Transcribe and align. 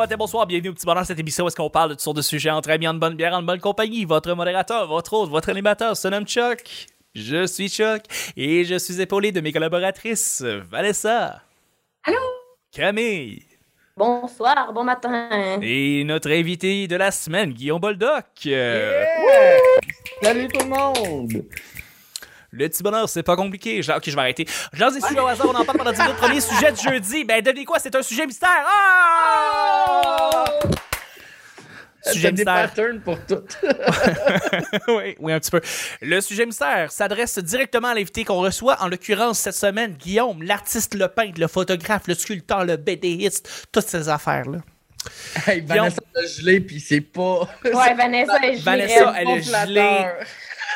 matin, 0.00 0.16
bonsoir, 0.16 0.46
bienvenue 0.46 0.70
au 0.70 0.72
petit 0.72 0.86
bonheur 0.86 1.04
cette 1.04 1.18
émission 1.18 1.44
où 1.44 1.48
est-ce 1.48 1.56
qu'on 1.56 1.68
parle 1.68 1.90
de 1.90 1.94
toutes 1.94 2.00
sortes 2.00 2.16
de 2.16 2.22
sujets 2.22 2.48
entre 2.48 2.70
amis, 2.70 2.88
en 2.88 2.94
bonne 2.94 3.16
bière, 3.16 3.34
en 3.34 3.42
bonne 3.42 3.60
compagnie. 3.60 4.06
Votre 4.06 4.32
modérateur, 4.32 4.86
votre 4.86 5.12
hôte, 5.12 5.28
votre 5.28 5.50
animateur 5.50 5.94
se 5.94 6.08
nomme 6.08 6.24
Chuck. 6.24 6.86
Je 7.14 7.46
suis 7.46 7.68
Chuck 7.68 8.04
et 8.34 8.64
je 8.64 8.76
suis 8.76 8.98
épaulé 9.02 9.30
de 9.30 9.42
mes 9.42 9.52
collaboratrices 9.52 10.40
Vanessa. 10.42 11.42
Allô? 12.04 12.16
Camille. 12.72 13.42
Bonsoir, 13.94 14.72
bon 14.72 14.84
matin. 14.84 15.58
Et 15.60 16.02
notre 16.04 16.30
invité 16.30 16.88
de 16.88 16.96
la 16.96 17.10
semaine, 17.10 17.52
Guillaume 17.52 17.80
Boldoc. 17.80 18.24
Salut 20.22 20.48
tout 20.48 20.60
le 20.60 20.68
monde! 20.68 21.44
Le 22.52 22.68
petit 22.68 22.82
bonheur, 22.82 23.08
c'est 23.08 23.22
pas 23.22 23.36
compliqué. 23.36 23.80
Genre, 23.82 23.96
ok, 23.98 24.04
je 24.06 24.14
vais 24.14 24.20
arrêter. 24.20 24.46
J'en 24.72 24.88
ai 24.90 25.00
su 25.00 25.18
au 25.18 25.26
hasard, 25.26 25.46
on 25.50 25.54
en 25.54 25.64
parle 25.64 25.78
pendant 25.78 25.92
10 25.92 26.00
minutes. 26.00 26.16
Premier 26.16 26.40
sujet 26.40 26.72
du 26.72 26.82
jeudi. 26.82 27.24
Ben, 27.24 27.40
devinez 27.42 27.64
quoi, 27.64 27.78
c'est 27.78 27.94
un 27.94 28.02
sujet 28.02 28.26
mystère. 28.26 28.48
Ah! 28.66 30.44
Sujet 32.02 32.28
T'as 32.28 32.30
des 32.32 32.44
mystère. 32.44 32.68
patterns 32.70 33.00
pour 33.00 33.18
tout. 33.26 33.42
oui, 34.88 35.14
oui, 35.20 35.32
un 35.32 35.38
petit 35.38 35.50
peu. 35.50 35.60
Le 36.00 36.20
sujet 36.22 36.46
mystère 36.46 36.90
s'adresse 36.90 37.38
directement 37.38 37.88
à 37.88 37.94
l'invité 37.94 38.24
qu'on 38.24 38.40
reçoit, 38.40 38.80
en 38.82 38.88
l'occurrence 38.88 39.38
cette 39.40 39.54
semaine, 39.54 39.92
Guillaume, 39.92 40.42
l'artiste, 40.42 40.94
le 40.94 41.08
peintre, 41.08 41.38
le 41.38 41.46
photographe, 41.46 42.04
le 42.08 42.14
sculpteur, 42.14 42.64
le 42.64 42.76
BDiste, 42.78 43.68
toutes 43.70 43.86
ces 43.86 44.08
affaires-là. 44.08 44.58
hey, 45.46 45.60
Vanessa 45.60 46.00
a 46.16 46.26
gelé, 46.26 46.60
puis 46.60 46.80
c'est 46.80 47.00
pas. 47.02 47.46
Ouais, 47.64 47.94
Vanessa 47.94 48.36
est 48.38 48.52
gelée. 48.54 48.62
Vanessa, 48.62 49.14
elle- 49.18 49.28
est 49.28 49.42
gelée 49.42 50.04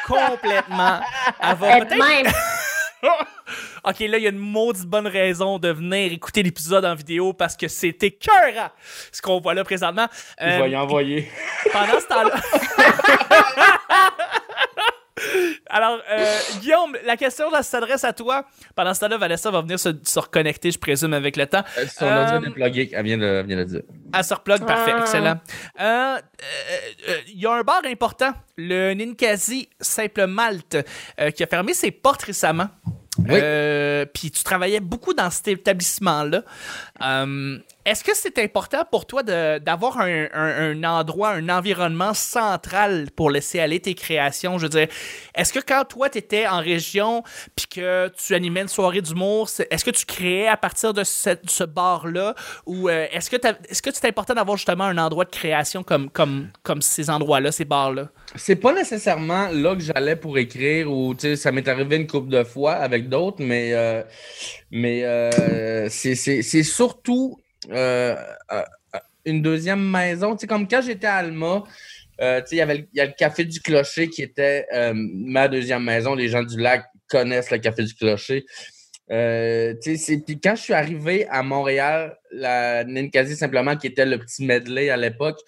complètement. 0.07 1.01
Elle 1.41 1.57
va 1.57 1.81
peut-être. 1.85 2.35
OK, 3.85 3.99
là, 4.01 4.17
il 4.17 4.23
y 4.23 4.27
a 4.27 4.31
une 4.31 4.39
maudite 4.39 4.87
bonne 4.87 5.07
raison 5.07 5.59
de 5.59 5.69
venir 5.69 6.11
écouter 6.11 6.43
l'épisode 6.43 6.87
en 6.87 6.95
vidéo 6.95 7.35
parce 7.35 7.55
que 7.55 7.69
c'était 7.69 8.13
cœur 8.13 8.71
ce 9.13 9.21
qu'on 9.21 9.41
voit 9.41 9.53
là 9.53 9.63
présentement. 9.63 10.09
Je 10.41 10.47
Euh, 10.47 10.63
vais 10.63 10.71
y 10.71 10.77
envoyer. 10.77 11.31
pendant 11.71 12.01
ce 12.01 12.07
temps-là. 12.07 12.35
Alors, 15.71 16.01
euh, 16.11 16.39
Guillaume, 16.61 16.97
la 17.05 17.17
question 17.17 17.51
là, 17.51 17.63
s'adresse 17.63 18.03
à 18.05 18.13
toi. 18.13 18.45
Pendant 18.75 18.93
ce 18.95 19.01
temps-là, 19.01 19.17
Vanessa 19.17 19.51
va 19.51 19.61
venir 19.63 19.79
se, 19.79 19.91
se 20.03 20.19
reconnecter, 20.19 20.71
je 20.73 20.79
présume, 20.79 21.15
avec 21.15 21.37
le 21.37 21.47
temps. 21.47 21.63
Euh, 21.79 21.85
Son 21.87 22.07
Euh, 22.07 22.25
audio 22.27 22.37
est 22.37 22.49
déplugué, 22.49 22.91
elle 22.93 23.05
vient 23.05 23.19
de, 23.19 23.43
vient 23.47 23.57
de 23.57 23.61
le 23.63 23.67
dire. 23.67 23.83
Elle 24.13 24.25
se 24.25 24.35
replug, 24.35 24.65
parfait, 24.67 24.93
Ah. 24.97 25.01
excellent. 25.01 25.41
Euh, 25.81 25.85
euh, 25.85 26.19
euh, 27.11 27.17
Il 27.29 27.41
y 27.41 27.47
a 27.47 27.53
un 27.53 27.63
bar 27.63 27.83
important, 27.87 28.33
le 28.57 28.93
Ninkasi 28.95 29.69
Simple 29.81 30.27
Malte, 30.27 30.79
euh, 31.21 31.31
qui 31.31 31.43
a 31.43 31.47
fermé 31.47 31.75
ses 31.75 31.91
portes 31.93 32.23
récemment. 32.23 32.69
Oui. 33.19 33.27
Euh, 33.41 34.07
Puis 34.13 34.33
tu 34.33 34.43
travaillais 34.43 34.81
beaucoup 34.81 35.15
dans 35.15 35.31
cet 35.31 35.47
établissement-là. 35.47 36.43
Euh, 37.03 37.59
Est-ce 37.87 38.03
que 38.03 38.13
c'est 38.15 38.39
important 38.39 38.83
pour 38.91 39.05
toi 39.07 39.23
d'avoir 39.23 39.99
un, 40.01 40.85
endroit, 40.85 41.33
un 41.33 41.51
environnement 41.51 42.15
central 42.15 43.09
pour 43.15 43.31
laisser 43.31 43.61
aller 43.61 43.79
tes 43.79 43.95
créations? 43.95 44.57
Je 44.57 44.63
veux 44.63 44.71
dire, 44.71 44.89
est-ce 45.35 45.53
que 45.53 45.59
quand 45.59 45.85
toi, 45.85 46.09
tu 46.09 46.17
étais 46.17 46.47
en 46.47 46.61
région 46.61 47.23
puis 47.55 47.67
que 47.67 48.11
tu 48.17 48.35
animais 48.35 48.63
une 48.63 48.69
soirée 48.69 49.03
d'humour, 49.03 49.51
est-ce 49.71 49.85
que 49.85 49.91
tu 49.91 50.07
créais 50.07 50.49
à 50.49 50.57
partir 50.57 50.95
de 50.95 51.05
ce 51.05 51.65
bar-là? 51.65 52.35
Ou 52.65 52.89
euh, 52.89 53.07
est-ce 53.13 53.29
que 53.29 53.91
c'est 53.93 54.07
important 54.07 54.33
d'avoir 54.33 54.57
justement 54.57 54.85
un 54.85 54.97
endroit 54.97 55.27
de 55.27 55.31
création 55.31 55.83
comme, 55.83 56.51
ces 56.81 57.11
endroits-là, 57.11 57.53
ces 57.53 57.67
bars-là? 57.67 58.09
C'est 58.35 58.57
pas 58.57 58.73
nécessairement 58.73 59.49
là 59.53 59.75
que 59.75 59.83
j'allais 59.83 60.17
pour 60.17 60.39
écrire 60.39 60.91
ou 60.91 61.15
ça 61.37 61.53
m'est 61.53 61.69
arrivé 61.69 61.97
une 61.97 62.07
couple 62.07 62.31
de 62.31 62.45
fois 62.45 62.73
avec 62.73 63.11
d'autres, 63.11 63.43
mais, 63.43 63.75
euh, 63.75 64.03
euh, 64.73 65.89
c'est 65.91 66.63
surtout 66.63 67.39
euh, 67.71 68.17
euh, 68.53 68.63
une 69.25 69.43
deuxième 69.43 69.91
maison. 69.91 70.37
Comme 70.49 70.69
quand 70.69 70.83
j'étais 70.83 71.07
à 71.07 71.17
Alma, 71.17 71.65
euh, 72.21 72.41
il 72.51 72.59
y 72.59 72.61
avait 72.61 72.87
a 72.99 73.07
le 73.07 73.13
Café 73.13 73.45
du 73.45 73.61
Clocher 73.61 74.09
qui 74.09 74.23
était 74.23 74.67
ma 74.95 75.49
deuxième 75.49 75.85
maison. 75.85 76.15
Les 76.15 76.29
gens 76.29 76.43
du 76.43 76.61
lac 76.61 76.87
connaissent 77.09 77.51
le 77.51 77.59
Café 77.59 77.85
du 77.85 77.95
Clocher. 77.95 78.45
Puis 79.09 80.41
quand 80.41 80.57
je 80.57 80.61
suis 80.61 80.75
arrivé 80.75 81.27
à 81.29 81.43
Montréal, 81.43 82.17
la 82.31 82.85
Ninkasi 82.85 83.37
simplement, 83.37 83.77
qui 83.77 83.89
était 83.89 84.07
le 84.07 84.19
petit 84.19 84.45
medley 84.45 84.91
à 84.91 84.97
l'époque, 84.97 85.41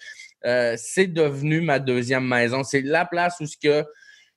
c'est 0.43 1.07
devenu 1.07 1.61
ma 1.61 1.79
deuxième 1.79 2.27
maison. 2.27 2.63
C'est 2.63 2.81
la 2.81 3.05
place 3.05 3.35
où 3.39 3.45
que 3.61 3.85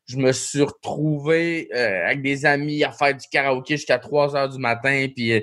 je 0.07 0.17
me 0.17 0.33
suis 0.33 0.63
retrouvé 0.63 1.73
avec 1.73 2.21
des 2.23 2.45
amis 2.45 2.85
à 2.85 2.93
faire 2.93 3.17
du 3.17 3.27
karaoké 3.31 3.77
jusqu'à 3.77 3.99
3 3.99 4.37
heures 4.37 4.49
du 4.51 4.59
matin. 4.59 5.07
Puis, 5.15 5.43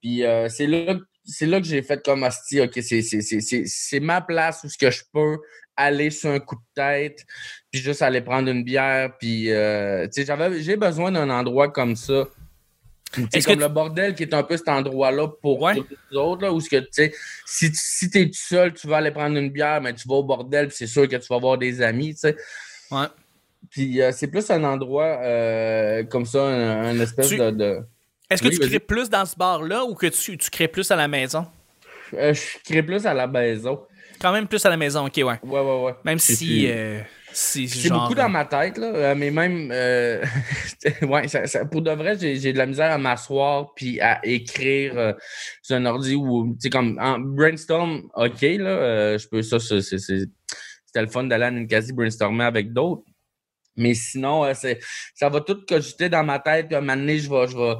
puis 0.00 0.22
c'est 0.48 0.66
là, 0.66 0.96
c'est 1.28 1.46
là 1.46 1.60
que 1.60 1.66
j'ai 1.66 1.82
fait 1.82 2.02
comme 2.04 2.22
hostie, 2.22 2.60
OK, 2.60 2.72
c'est, 2.82 3.02
c'est, 3.02 3.20
c'est, 3.20 3.40
c'est, 3.40 3.62
c'est 3.66 4.00
ma 4.00 4.20
place 4.20 4.64
où 4.64 4.68
ce 4.68 4.78
que 4.78 4.90
je 4.90 5.02
peux 5.12 5.36
aller 5.76 6.10
sur 6.10 6.30
un 6.30 6.40
coup 6.40 6.56
de 6.56 6.60
tête, 6.74 7.24
puis 7.70 7.80
juste 7.80 8.02
aller 8.02 8.20
prendre 8.20 8.48
une 8.50 8.64
bière. 8.64 9.16
Puis, 9.18 9.50
euh, 9.52 10.06
tu 10.06 10.22
sais, 10.22 10.26
j'avais, 10.26 10.60
j'ai 10.60 10.76
besoin 10.76 11.12
d'un 11.12 11.30
endroit 11.30 11.68
comme 11.70 11.94
ça. 11.94 12.26
Que 13.12 13.44
comme 13.44 13.60
le 13.60 13.68
bordel 13.68 14.14
qui 14.14 14.24
est 14.24 14.34
un 14.34 14.42
peu 14.42 14.56
cet 14.56 14.68
endroit-là 14.68 15.28
pour 15.40 15.62
Ouais. 15.62 15.76
tous 15.76 15.86
les 16.10 16.16
autres, 16.18 16.42
là, 16.42 16.52
où 16.52 16.60
ce 16.60 16.68
que, 16.68 16.76
tu 16.76 16.86
sais, 16.92 17.14
si, 17.46 17.70
tu- 17.70 17.78
si 17.80 18.10
tu 18.10 18.18
es 18.20 18.26
tout 18.26 18.32
seul, 18.34 18.74
tu 18.74 18.86
vas 18.86 18.98
aller 18.98 19.10
prendre 19.12 19.36
une 19.38 19.48
bière, 19.50 19.80
mais 19.80 19.94
tu 19.94 20.06
vas 20.08 20.16
au 20.16 20.24
bordel, 20.24 20.68
puis 20.68 20.76
c'est 20.76 20.86
sûr 20.86 21.08
que 21.08 21.16
tu 21.16 21.26
vas 21.30 21.36
avoir 21.36 21.56
des 21.56 21.80
amis, 21.80 22.14
tu 22.14 22.20
sais. 22.20 22.36
Ouais. 22.90 23.06
Puis 23.70 24.02
euh, 24.02 24.12
c'est 24.12 24.26
plus 24.28 24.50
un 24.50 24.62
endroit 24.64 25.20
euh, 25.22 26.02
comme 26.04 26.26
ça, 26.26 26.42
un, 26.42 26.82
un 26.88 27.00
espèce 27.00 27.28
Tu- 27.28 27.38
de. 27.38 27.50
de- 27.50 27.80
Est-ce 28.30 28.42
que 28.42 28.48
Oui, 28.48 28.54
tu 28.54 28.60
crées 28.60 28.80
plus 28.80 29.08
dans 29.08 29.24
ce 29.24 29.36
bar-là 29.36 29.84
ou 29.84 29.94
que 29.94 30.06
tu, 30.06 30.36
tu 30.36 30.50
crées 30.50 30.68
plus 30.68 30.90
à 30.90 30.96
la 30.96 31.08
maison? 31.08 31.46
Euh, 32.14 32.34
je 32.34 32.58
crée 32.64 32.82
plus 32.82 33.06
à 33.06 33.14
la 33.14 33.26
maison. 33.26 33.80
Quand 34.20 34.32
même 34.32 34.46
plus 34.46 34.64
à 34.66 34.70
la 34.70 34.76
maison, 34.76 35.06
ok, 35.06 35.16
ouais. 35.16 35.24
Ouais, 35.24 35.60
ouais, 35.60 35.82
ouais. 35.84 35.94
Même 36.04 36.18
si. 36.18 36.36
c'est- 36.36 36.72
euh, 36.72 37.00
si 37.32 37.68
C'est 37.68 37.88
genre, 37.88 38.00
beaucoup 38.00 38.14
dans 38.14 38.28
ma 38.28 38.44
tête, 38.44 38.78
là, 38.78 38.86
euh, 38.86 39.14
mais 39.14 39.30
même. 39.30 39.70
euh, 39.72 40.22
ouais, 41.02 41.28
ça- 41.28 41.46
ça- 41.46 41.64
pour 41.66 41.82
de 41.82 41.90
vrai, 41.90 42.16
j'ai 42.18 42.52
de 42.52 42.58
la 42.58 42.66
misère 42.66 42.90
à 42.90 42.98
m'asseoir 42.98 43.72
puis 43.74 44.00
à 44.00 44.20
écrire 44.26 44.98
euh, 44.98 45.12
sur 45.62 45.76
un 45.76 45.86
ordi 45.86 46.14
ou, 46.14 46.54
tu 46.54 46.62
sais, 46.62 46.70
comme 46.70 46.98
en 47.00 47.18
brainstorm, 47.18 48.02
OK, 48.14 48.40
là, 48.42 48.68
euh, 48.70 49.18
je 49.18 49.28
peux 49.28 49.42
ça, 49.42 49.58
c'était 49.60 51.02
le 51.02 51.06
fun 51.08 51.24
d'aller 51.24 51.44
à 51.44 51.48
une 51.50 51.68
quasi 51.68 51.92
brainstormer 51.92 52.44
avec 52.44 52.72
d'autres. 52.72 53.02
Mais 53.76 53.94
sinon, 53.94 54.44
euh, 54.44 54.54
c'est, 54.54 54.80
ça 55.14 55.28
va 55.28 55.40
tout 55.40 55.58
cogiter 55.68 56.08
dans 56.08 56.24
ma 56.24 56.40
tête. 56.40 56.66
Puis 56.66 56.74
à 56.74 56.78
un 56.78 56.80
moment 56.80 56.96
donné, 56.96 57.18
je 57.18 57.30
vais, 57.30 57.46
je 57.46 57.56
vais, 57.56 57.74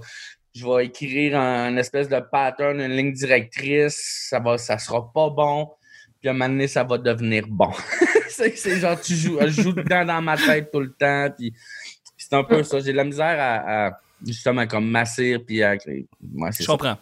je 0.58 0.66
vais 0.66 0.86
écrire 0.86 1.38
un, 1.38 1.70
une 1.70 1.78
espèce 1.78 2.08
de 2.08 2.20
pattern, 2.20 2.80
une 2.80 2.92
ligne 2.96 3.12
directrice. 3.12 4.26
Ça 4.28 4.40
va, 4.40 4.58
ça 4.58 4.78
sera 4.78 5.10
pas 5.12 5.30
bon. 5.30 5.70
Puis 6.20 6.28
à 6.28 6.32
un 6.32 6.34
moment 6.34 6.48
donné, 6.48 6.66
ça 6.66 6.82
va 6.84 6.98
devenir 6.98 7.44
bon. 7.46 7.70
c'est, 8.28 8.80
genre, 8.80 9.00
tu 9.00 9.14
joues, 9.14 9.38
je 9.40 9.62
joue 9.62 9.72
dedans 9.72 10.04
dans 10.04 10.22
ma 10.22 10.36
tête 10.36 10.70
tout 10.72 10.80
le 10.80 10.92
temps. 10.92 11.28
Puis 11.36 11.52
c'est 12.16 12.34
un 12.34 12.44
peu 12.44 12.62
ça. 12.62 12.80
J'ai 12.80 12.92
de 12.92 12.96
la 12.96 13.04
misère 13.04 13.36
à, 13.38 13.86
à, 13.86 14.00
justement 14.26 14.66
comme 14.66 14.88
masser 14.88 15.38
puis 15.38 15.62
à 15.62 15.76
créer. 15.76 16.06
Ouais, 16.34 16.50
Je 16.52 16.64
ça. 16.64 16.72
comprends. 16.72 16.96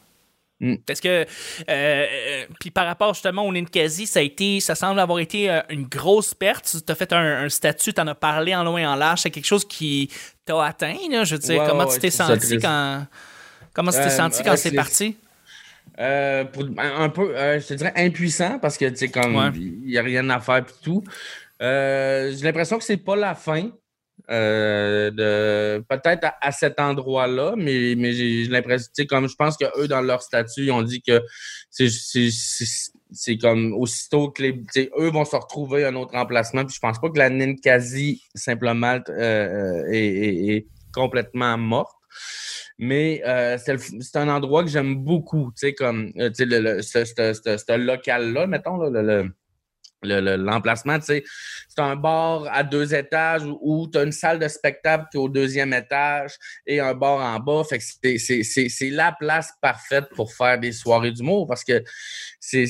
Mm. 0.61 0.77
Parce 0.87 1.01
que, 1.01 1.09
euh, 1.09 1.25
euh, 1.69 2.47
puis 2.59 2.71
par 2.71 2.87
rapport 2.87 3.13
justement 3.13 3.43
au 3.47 3.53
Ninkasi, 3.53 4.07
ça 4.07 4.21
a 4.21 4.23
été, 4.23 4.61
ça 4.61 4.75
semble 4.75 5.01
avoir 5.01 5.19
été 5.19 5.51
euh, 5.51 5.61
une 5.69 5.87
grosse 5.87 6.33
perte. 6.33 6.77
Tu 6.85 6.93
as 6.93 6.95
fait 6.95 7.13
un, 7.13 7.45
un 7.45 7.49
statut, 7.49 7.93
tu 7.93 8.01
en 8.01 8.07
as 8.07 8.15
parlé 8.15 8.55
en 8.55 8.65
long 8.65 8.79
et 8.79 8.87
en 8.87 8.95
large. 8.95 9.21
C'est 9.21 9.31
quelque 9.31 9.47
chose 9.47 9.67
qui 9.67 10.11
t'a 10.45 10.63
atteint, 10.65 10.97
là. 11.11 11.25
Je 11.25 11.35
veux 11.35 11.41
dire, 11.41 11.61
Ouais, 11.61 11.69
comment 11.69 11.85
ouais, 11.85 11.95
tu 11.95 12.01
t'es 12.01 12.11
senti 12.11 12.59
quand. 12.59 13.07
Comment 13.77 13.91
tu 13.93 13.99
t'es 13.99 14.07
Euh, 14.07 14.09
senti 14.11 14.43
quand 14.43 14.57
c'est 14.57 14.73
parti? 14.73 15.17
Euh, 16.01 16.45
pour, 16.47 16.65
un, 16.79 17.03
un 17.05 17.09
peu, 17.11 17.37
euh, 17.37 17.61
je 17.61 17.67
te 17.69 17.75
dirais 17.75 17.93
impuissant 17.97 18.59
parce 18.59 18.77
que, 18.79 18.87
tu 18.87 18.97
sais, 18.97 19.09
comme 19.09 19.37
Ouais. 19.37 19.51
il 19.55 19.83
n'y 19.87 19.99
a 19.99 20.03
rien 20.03 20.29
à 20.31 20.41
faire 20.41 20.57
et 20.59 20.65
tout. 20.83 21.05
Euh, 21.63 22.33
J'ai 22.35 22.45
l'impression 22.45 22.79
que 22.79 22.85
c'est 22.85 22.97
pas 22.97 23.17
la 23.17 23.35
fin. 23.35 23.71
de 24.29 25.79
peut-être 25.89 26.25
à, 26.25 26.35
à 26.41 26.51
cet 26.51 26.81
endroit-là, 26.81 27.55
mais, 27.57 27.95
mais 27.97 28.13
j'ai 28.13 28.45
l'impression, 28.49 28.89
tu 28.97 29.03
sais, 29.03 29.07
comme 29.07 29.29
je 29.29 29.37
pense 29.37 29.57
que 29.57 29.67
eux 29.81 29.87
dans 29.87 30.01
leur 30.01 30.21
statut, 30.21 30.65
ils 30.65 30.73
ont 30.73 30.83
dit 30.83 31.01
que 31.01 31.23
c'est- 31.71 33.39
comme 33.39 33.73
aussitôt 33.75 34.31
que 34.31 34.43
les, 34.43 34.61
eux 34.99 35.11
vont 35.11 35.25
se 35.25 35.37
retrouver 35.37 35.85
un 35.85 35.95
autre 35.95 36.17
emplacement. 36.17 36.65
Puis 36.65 36.75
je 36.75 36.81
pense 36.81 36.99
pas 36.99 37.09
que 37.11 37.19
la 37.19 37.31
Ninkasi 37.31 38.23
simplement 38.35 38.95
est, 39.09 39.93
est- 39.93 40.57
est 40.57 40.67
complètement 40.93 41.57
morte. 41.57 41.95
Mais 42.79 43.23
euh, 43.27 43.57
c'est 43.59 44.17
un 44.17 44.29
endroit 44.29 44.63
que 44.63 44.69
j'aime 44.69 44.97
beaucoup, 44.97 45.51
tu 45.53 45.61
sais, 45.69 45.75
comme 45.75 46.13
euh, 46.19 46.31
tu 46.31 46.45
ce, 46.49 47.05
ce- 47.05 47.57
ce- 47.57 47.77
local-là, 47.77 48.47
mettons, 48.47 48.77
l'emplacement, 50.03 50.99
tu 50.99 51.07
sais, 51.07 51.25
c'est 51.69 51.81
un 51.81 51.97
bar 51.97 52.47
à 52.53 52.63
deux 52.63 52.95
étages 52.95 53.43
où, 53.63 53.89
tu 53.91 53.99
as 53.99 54.03
une 54.03 54.13
salle 54.13 54.39
de 54.39 54.49
spectacle 54.49 55.07
qui 55.11 55.17
est 55.17 55.21
au 55.21 55.29
deuxième 55.29 55.73
étage 55.73 56.37
et 56.67 56.81
un 56.81 56.95
bar 56.95 57.19
en 57.21 57.41
bas. 57.41 57.63
Fait 57.65 57.79
que 57.79 58.19
c'est 58.19 58.91
la 58.91 59.13
place 59.13 59.53
parfaite 59.63 60.07
pour 60.15 60.33
faire 60.35 60.59
des 60.61 60.73
soirées 60.73 61.13
d'humour 61.13 61.47
parce 61.47 61.65
que 61.65 61.83
c'est, 62.39 62.67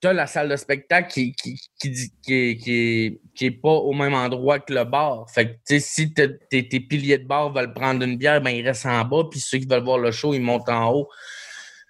c'est, 0.00 0.06
tu 0.06 0.08
as 0.08 0.12
la 0.12 0.26
salle 0.26 0.48
de 0.48 0.56
spectacle 0.56 1.12
qui, 1.12 1.32
qui, 1.32 1.60
qui, 1.80 1.92
qui, 2.22 2.56
qui, 2.56 2.72
est, 2.72 3.20
qui 3.34 3.46
est 3.46 3.50
pas 3.50 3.72
au 3.72 3.92
même 3.92 4.14
endroit 4.14 4.58
que 4.58 4.72
le 4.72 4.84
bar. 4.84 5.26
Fait 5.30 5.46
que, 5.46 5.52
tu 5.52 5.58
sais, 5.66 5.80
si 5.80 6.12
t'as- 6.12 6.28
tes, 6.50 6.68
tes 6.68 6.80
piliers 6.80 7.18
de 7.18 7.26
bar 7.26 7.52
veulent 7.52 7.72
prendre 7.72 8.04
une 8.04 8.16
bière, 8.16 8.40
ben, 8.40 8.50
ils 8.50 8.66
restent 8.66 8.86
en 8.86 9.04
bas, 9.04 9.24
puis 9.30 9.40
ceux 9.40 9.58
qui 9.58 9.66
veulent 9.66 9.84
voir 9.84 9.98
le 9.98 10.10
show, 10.10 10.34
ils 10.34 10.40
montent 10.40 10.68
en 10.68 10.92
haut. 10.92 11.08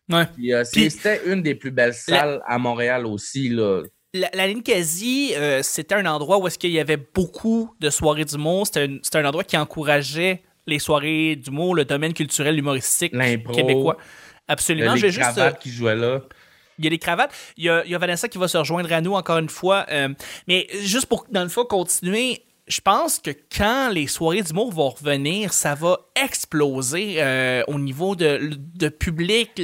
Ouais. 0.08 0.26
Euh, 0.52 0.64
c'était 0.64 1.20
une 1.26 1.42
des 1.42 1.54
plus 1.54 1.70
belles 1.70 1.94
salles 1.94 2.42
à 2.46 2.58
Montréal 2.58 3.06
aussi. 3.06 3.48
Là. 3.48 3.82
La, 4.12 4.28
la 4.34 4.46
ligne 4.48 4.62
quasi, 4.62 5.34
euh, 5.36 5.62
c'était 5.62 5.94
un 5.94 6.06
endroit 6.06 6.38
où 6.38 6.46
est-ce 6.48 6.58
qu'il 6.58 6.72
y 6.72 6.80
avait 6.80 6.96
beaucoup 6.96 7.74
de 7.78 7.90
soirées 7.90 8.24
d'humour. 8.24 8.66
C'était 8.66 8.88
un, 8.88 8.98
c'était 9.02 9.18
un 9.18 9.24
endroit 9.24 9.44
qui 9.44 9.56
encourageait 9.56 10.42
les 10.66 10.80
soirées 10.80 11.36
d'humour, 11.36 11.76
le 11.76 11.84
domaine 11.84 12.12
culturel 12.12 12.58
humoristique 12.58 13.12
québécois. 13.52 13.98
Absolument. 14.48 14.96
Je 14.96 15.06
les 15.06 15.12
vais 15.12 15.22
juste, 15.22 15.38
euh, 15.38 15.52
qui 15.52 15.70
jouaient 15.70 15.94
là. 15.94 16.22
Il 16.80 16.84
y 16.84 16.86
a 16.86 16.90
des 16.90 16.98
cravates. 16.98 17.32
Il 17.56 17.64
y 17.64 17.68
a, 17.68 17.98
Vanessa 17.98 18.28
qui 18.28 18.38
va 18.38 18.48
se 18.48 18.56
rejoindre 18.56 18.92
à 18.92 19.00
nous 19.00 19.14
encore 19.14 19.38
une 19.38 19.48
fois. 19.48 19.86
Euh, 19.90 20.08
mais 20.48 20.66
juste 20.82 21.06
pour, 21.06 21.26
dans 21.30 21.42
le 21.42 21.48
fond, 21.48 21.64
continuer, 21.64 22.42
je 22.66 22.80
pense 22.80 23.18
que 23.18 23.30
quand 23.54 23.90
les 23.90 24.06
soirées 24.06 24.42
d'humour 24.42 24.72
vont 24.72 24.90
revenir, 24.90 25.52
ça 25.52 25.74
va 25.74 25.98
exploser 26.14 27.16
euh, 27.18 27.62
au 27.66 27.78
niveau 27.78 28.16
de, 28.16 28.52
de 28.52 28.88
public, 28.88 29.60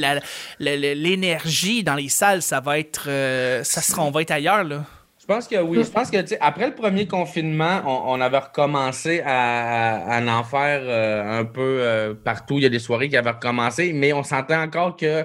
l'énergie 0.58 1.84
dans 1.84 1.94
les 1.94 2.08
salles, 2.08 2.42
ça 2.42 2.60
va 2.60 2.78
être, 2.78 3.04
euh, 3.08 3.64
ça 3.64 3.80
sera, 3.80 4.02
on 4.02 4.10
va 4.10 4.22
être 4.22 4.32
ailleurs 4.32 4.64
là. 4.64 4.84
Je 5.28 5.34
pense 5.34 5.48
que 5.48 5.60
oui. 5.60 5.82
Je 5.82 5.90
pense 5.90 6.08
que 6.08 6.20
tu 6.20 6.28
sais, 6.28 6.38
après 6.40 6.68
le 6.68 6.74
premier 6.76 7.08
confinement, 7.08 7.82
on, 7.84 8.14
on 8.14 8.20
avait 8.20 8.38
recommencé 8.38 9.22
à, 9.24 10.18
à 10.18 10.22
en 10.22 10.44
faire 10.44 10.82
euh, 10.84 11.40
un 11.40 11.44
peu 11.44 11.78
euh, 11.80 12.14
partout. 12.14 12.58
Il 12.58 12.62
y 12.62 12.66
a 12.66 12.68
des 12.68 12.78
soirées 12.78 13.08
qui 13.08 13.16
avaient 13.16 13.30
recommencé, 13.30 13.92
mais 13.92 14.12
on 14.12 14.22
sentait 14.22 14.54
encore 14.54 14.96
que 14.96 15.24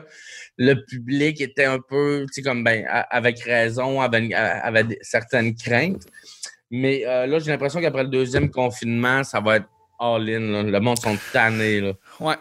le 0.58 0.74
public 0.86 1.40
était 1.40 1.66
un 1.66 1.78
peu, 1.78 2.26
tu 2.34 2.34
sais, 2.34 2.42
comme 2.42 2.64
ben, 2.64 2.84
avec 3.12 3.42
raison, 3.42 4.02
avait, 4.02 4.88
certaines 5.02 5.54
craintes. 5.54 6.08
Mais 6.72 7.04
euh, 7.06 7.28
là, 7.28 7.38
j'ai 7.38 7.52
l'impression 7.52 7.80
qu'après 7.80 8.02
le 8.04 8.10
deuxième 8.10 8.50
confinement, 8.50 9.24
ça 9.24 9.40
va 9.40 9.58
être 9.58 9.68
all-in. 10.00 10.40
là. 10.40 10.64
Le 10.64 10.80
monde 10.80 10.98
sont 10.98 11.16
tannés. 11.32 11.80
Là. 11.80 11.94
Ouais, 12.20 12.36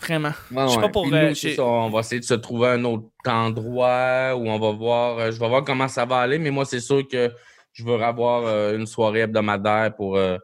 vraiment. 0.00 0.32
Ouais, 0.52 0.64
Je 0.66 0.72
sais 0.74 0.80
pas 0.80 0.88
pour, 0.88 1.06
euh, 1.12 1.28
nous, 1.30 1.34
ça, 1.34 1.62
on 1.64 1.90
va 1.90 2.00
essayer 2.00 2.20
de 2.20 2.24
se 2.26 2.34
trouver 2.34 2.68
un 2.68 2.84
autre 2.84 3.06
endroit 3.26 4.34
où 4.36 4.48
on 4.48 4.58
va 4.58 4.70
voir. 4.72 5.18
euh, 5.18 5.30
je 5.30 5.38
vais 5.40 5.48
voir 5.48 5.64
comment 5.64 5.88
ça 5.88 6.04
va 6.04 6.18
aller, 6.18 6.38
mais 6.38 6.50
moi, 6.50 6.64
c'est 6.64 6.80
sûr 6.80 7.06
que 7.08 7.30
je 7.72 7.84
veux 7.84 8.00
avoir 8.02 8.44
euh, 8.46 8.76
une 8.76 8.86
soirée 8.86 9.20
hebdomadaire 9.20 9.94
pour 9.96 10.16
euh, 10.16 10.38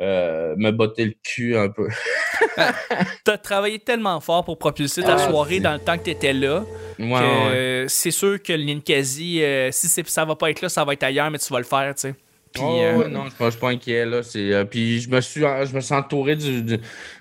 me 0.00 0.70
botter 0.70 1.04
le 1.06 1.14
cul 1.24 1.56
un 1.56 1.68
peu. 1.68 1.88
T'as 3.24 3.38
travaillé 3.38 3.78
tellement 3.78 4.20
fort 4.20 4.44
pour 4.44 4.58
propulser 4.58 5.02
ta 5.02 5.14
Ah, 5.14 5.28
soirée 5.30 5.60
dans 5.60 5.72
le 5.74 5.78
temps 5.80 5.96
que 5.98 6.04
t'étais 6.04 6.32
là. 6.32 6.64
Ouais, 6.98 7.06
que, 7.06 7.82
ouais. 7.82 7.86
c'est 7.88 8.10
sûr 8.10 8.42
que 8.42 8.52
le 8.52 8.64
Ninkasi, 8.64 9.42
euh, 9.42 9.70
si 9.72 9.88
ça 9.88 10.24
va 10.24 10.34
pas 10.36 10.50
être 10.50 10.60
là, 10.62 10.68
ça 10.68 10.84
va 10.84 10.92
être 10.92 11.02
ailleurs, 11.04 11.30
mais 11.30 11.38
tu 11.38 11.52
vas 11.52 11.58
le 11.58 11.64
faire, 11.64 11.94
tu 11.94 12.00
sais. 12.02 12.14
Puis, 12.52 12.62
Oh, 12.64 12.80
euh, 12.80 13.08
non, 13.08 13.24
je 13.38 13.44
ne 13.44 13.50
suis 13.50 13.60
pas 13.60 13.68
inquiet. 13.70 14.04
Là. 14.06 14.20
Euh, 14.36 14.64
puis 14.64 15.00
je 15.00 15.10
me 15.10 15.20
suis 15.20 15.40
je 15.42 15.74
me 15.74 15.80
suis 15.80 15.94
entouré 15.94 16.34
du- 16.36 16.62
du- 16.62 16.78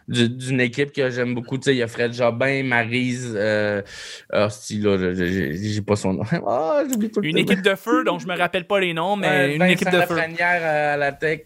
du- 0.07 0.29
d'une 0.29 0.61
équipe 0.61 0.91
que 0.93 1.09
j'aime 1.09 1.33
beaucoup. 1.35 1.57
Il 1.67 1.73
y 1.75 1.83
a 1.83 1.87
Fred 1.87 2.13
Jobin, 2.13 2.63
Marise. 2.63 3.33
Euh, 3.35 3.81
ah, 4.31 4.49
si, 4.49 4.79
là, 4.79 4.97
j'ai 5.13 5.81
pas 5.81 5.95
son 5.95 6.13
nom. 6.13 6.23
Ah, 6.47 6.83
tout 7.13 7.21
une 7.23 7.37
équipe 7.37 7.61
de 7.61 7.75
feu 7.75 8.03
dont 8.05 8.19
je 8.19 8.27
me 8.27 8.37
rappelle 8.37 8.65
pas 8.65 8.79
les 8.79 8.93
noms, 8.93 9.15
mais 9.15 9.53
une 9.55 9.59
Vincent 9.59 9.71
équipe 9.73 9.91
de 9.91 10.01
feu. 10.01 10.15
Lafrenière 10.15 10.93
à 10.93 10.97
la 10.97 11.11
tech, 11.11 11.41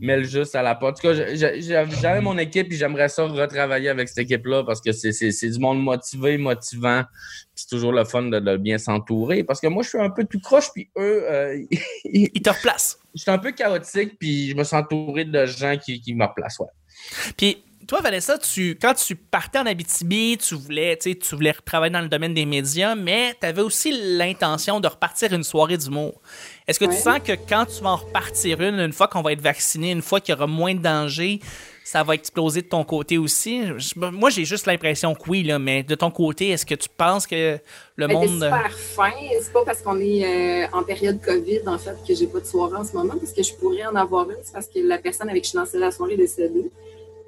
Mel 0.00 0.24
juste 0.24 0.54
à 0.54 0.62
la 0.62 0.74
porte. 0.74 1.04
En 1.04 1.10
tout 1.10 1.14
cas, 1.14 1.34
j'avais 1.34 2.20
mon 2.20 2.36
équipe 2.38 2.72
et 2.72 2.76
j'aimerais 2.76 3.08
ça 3.08 3.24
retravailler 3.24 3.88
avec 3.88 4.08
cette 4.08 4.18
équipe-là 4.18 4.64
parce 4.64 4.80
que 4.80 4.92
c'est- 4.92 5.48
du 5.50 5.58
monde 5.58 5.82
motivé, 5.82 6.38
motivant. 6.38 7.02
C'est 7.54 7.68
toujours 7.68 7.92
le 7.92 8.04
fun 8.04 8.22
de, 8.22 8.38
de 8.40 8.56
bien 8.56 8.78
s'entourer 8.78 9.44
parce 9.44 9.60
que 9.60 9.66
moi, 9.66 9.82
je 9.82 9.90
suis 9.90 9.98
un 10.00 10.10
peu 10.10 10.24
tout 10.24 10.40
croche, 10.40 10.72
puis 10.72 10.88
eux, 10.96 11.24
euh, 11.30 11.58
ils- 12.04 12.30
Il 12.34 12.42
te 12.42 12.50
replace. 12.50 12.98
je 13.14 13.22
suis 13.22 13.30
un 13.30 13.38
peu 13.38 13.52
chaotique, 13.52 14.18
puis 14.18 14.50
je 14.50 14.56
me 14.56 14.64
suis 14.64 14.76
entouré 14.76 15.24
de 15.24 15.44
gens 15.46 15.76
qui, 15.76 16.00
qui 16.00 16.14
me 16.14 16.24
replacent. 16.24 16.58
Ouais. 16.60 16.68
Puis 17.36 17.62
toi, 17.90 18.00
Vanessa, 18.02 18.38
tu, 18.38 18.78
quand 18.80 18.94
tu 18.94 19.16
partais 19.16 19.58
en 19.58 19.66
Abitibi, 19.66 20.38
tu 20.38 20.54
voulais, 20.54 20.96
tu 20.96 21.34
voulais 21.34 21.52
travailler 21.64 21.92
dans 21.92 22.00
le 22.00 22.08
domaine 22.08 22.32
des 22.32 22.46
médias, 22.46 22.94
mais 22.94 23.34
tu 23.40 23.44
avais 23.44 23.62
aussi 23.62 23.90
l'intention 24.16 24.78
de 24.78 24.86
repartir 24.86 25.32
une 25.32 25.42
soirée 25.42 25.76
d'humour. 25.76 26.20
Est-ce 26.68 26.78
que 26.78 26.84
tu 26.84 26.94
sens 26.94 27.18
que 27.18 27.32
quand 27.32 27.66
tu 27.66 27.82
vas 27.82 27.90
en 27.90 27.96
repartir 27.96 28.60
une, 28.60 28.78
une 28.78 28.92
fois 28.92 29.08
qu'on 29.08 29.22
va 29.22 29.32
être 29.32 29.40
vacciné, 29.40 29.90
une 29.90 30.02
fois 30.02 30.20
qu'il 30.20 30.32
y 30.32 30.38
aura 30.38 30.46
moins 30.46 30.72
de 30.72 30.78
danger, 30.78 31.40
ça 31.82 32.04
va 32.04 32.14
exploser 32.14 32.62
de 32.62 32.68
ton 32.68 32.84
côté 32.84 33.18
aussi? 33.18 33.62
Je- 33.76 33.98
moi, 33.98 34.30
j'ai 34.30 34.44
juste 34.44 34.66
l'impression 34.66 35.16
que 35.16 35.28
oui, 35.28 35.42
là, 35.42 35.58
mais 35.58 35.82
de 35.82 35.96
ton 35.96 36.12
côté, 36.12 36.50
est-ce 36.50 36.64
que 36.64 36.76
tu 36.76 36.88
penses 36.96 37.26
que 37.26 37.58
le 37.96 38.06
Ben, 38.06 38.14
monde... 38.14 38.28
C'est 38.38 38.44
super 38.44 38.78
fin. 38.78 39.10
C'est 39.42 39.52
pas 39.52 39.64
parce 39.64 39.82
qu'on 39.82 39.98
est 39.98 40.24
euh, 40.24 40.68
en 40.72 40.84
période 40.84 41.20
COVID, 41.20 41.62
en 41.66 41.76
fait, 41.76 41.96
que 42.06 42.14
j'ai 42.14 42.28
pas 42.28 42.38
de 42.38 42.46
soirée 42.46 42.76
en 42.76 42.84
ce 42.84 42.92
moment, 42.92 43.16
parce 43.18 43.32
que 43.32 43.42
je 43.42 43.52
pourrais 43.54 43.84
en 43.86 43.96
avoir 43.96 44.30
une. 44.30 44.36
C'est 44.44 44.52
parce 44.52 44.68
que 44.68 44.78
la 44.78 44.98
personne 44.98 45.28
avec 45.28 45.42
qui 45.42 45.50
je 45.50 45.58
lançais 45.58 45.78
la 45.80 45.90
soirée 45.90 46.14
est 46.14 46.18
décédée. 46.18 46.70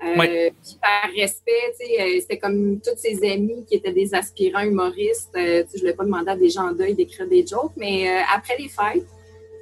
Euh, 0.04 0.16
Ouais. 0.18 0.52
Puis 0.62 0.76
par 0.82 1.10
respect, 1.16 1.52
tu 1.78 1.86
sais, 1.86 2.00
euh, 2.02 2.20
c'était 2.20 2.38
comme 2.38 2.80
tous 2.80 2.96
ses 2.96 3.22
amis 3.30 3.64
qui 3.68 3.76
étaient 3.76 3.92
des 3.92 4.14
aspirants 4.14 4.62
humoristes. 4.62 5.30
Euh, 5.36 5.62
je 5.70 5.74
ne 5.76 5.80
voulais 5.80 5.92
pas 5.94 6.04
demander 6.04 6.30
à 6.30 6.36
des 6.36 6.50
gens 6.50 6.68
en 6.70 6.72
deuil 6.72 6.94
d'écrire 6.94 7.26
des 7.28 7.46
jokes, 7.46 7.72
mais 7.76 8.08
euh, 8.08 8.22
après 8.34 8.56
les 8.58 8.68
fêtes, 8.68 9.06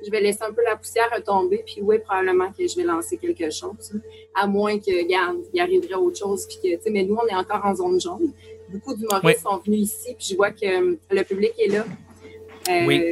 je 0.04 0.10
vais 0.10 0.20
laisser 0.22 0.42
un 0.42 0.52
peu 0.52 0.62
la 0.64 0.76
poussière 0.76 1.10
retomber, 1.14 1.62
puis 1.66 1.80
oui, 1.82 1.98
probablement 1.98 2.50
que 2.56 2.66
je 2.66 2.74
vais 2.74 2.84
lancer 2.84 3.18
quelque 3.18 3.50
chose. 3.50 3.92
hein. 3.94 4.00
À 4.34 4.46
moins 4.46 4.78
que, 4.78 4.90
regarde, 5.02 5.38
il 5.52 5.60
arriverait 5.60 5.94
autre 5.94 6.18
chose, 6.18 6.46
puis 6.46 6.58
que, 6.78 6.90
mais 6.90 7.02
nous, 7.02 7.16
on 7.22 7.26
est 7.26 7.34
encore 7.34 7.60
en 7.64 7.74
zone 7.74 8.00
jaune. 8.00 8.32
Beaucoup 8.70 8.94
d'humoristes 8.94 9.42
sont 9.42 9.58
venus 9.58 9.82
ici, 9.92 10.14
puis 10.16 10.26
je 10.30 10.36
vois 10.36 10.52
que 10.52 10.64
euh, 10.64 10.96
le 11.10 11.22
public 11.22 11.52
est 11.58 11.68
là. 11.68 11.84
Oui. 12.86 13.02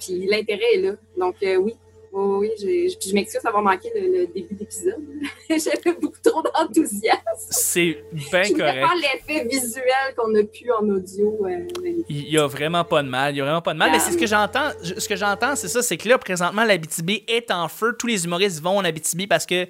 Puis 0.00 0.26
l'intérêt 0.26 0.74
est 0.74 0.78
là. 0.80 0.92
Donc, 1.16 1.36
oui. 1.42 1.74
Oui, 2.14 2.50
oui, 2.62 2.94
je 3.00 3.14
m'excuse 3.14 3.42
d'avoir 3.42 3.62
manqué 3.62 3.90
le, 3.94 4.02
le 4.20 4.26
début 4.26 4.54
d'épisode. 4.54 5.02
J'avais 5.48 5.96
beaucoup 5.98 6.18
trop 6.22 6.42
d'enthousiasme. 6.42 7.18
C'est 7.50 8.04
bien 8.12 8.42
correct. 8.42 8.58
faire 8.58 8.94
l'effet 8.96 9.48
visuel 9.48 10.14
qu'on 10.16 10.34
a 10.34 10.42
pu 10.44 10.70
en 10.72 10.86
audio. 10.90 11.38
euh. 11.46 11.66
Il 12.10 12.28
y 12.28 12.36
a 12.38 12.46
vraiment 12.46 12.84
pas 12.84 13.02
de 13.02 13.08
mal, 13.08 13.34
il 13.34 13.38
y 13.38 13.40
a 13.40 13.44
vraiment 13.44 13.62
pas 13.62 13.72
de 13.72 13.78
mal. 13.78 13.90
Mais 13.92 13.98
c'est 13.98 14.12
ce 14.12 14.18
que 14.18 14.26
j'entends, 14.26 14.70
je- 14.82 15.00
ce 15.00 15.08
que 15.08 15.16
j'entends, 15.16 15.56
c'est 15.56 15.68
ça, 15.68 15.80
c'est 15.82 15.96
que 15.96 16.06
là 16.08 16.18
présentement 16.18 16.64
l'Abitibi 16.64 17.24
est 17.28 17.50
en 17.50 17.68
feu. 17.68 17.94
Tous 17.98 18.06
les 18.06 18.24
humoristes 18.26 18.60
vont 18.62 18.76
en 18.76 18.84
Abitibi 18.84 19.26
parce 19.26 19.46
que 19.46 19.64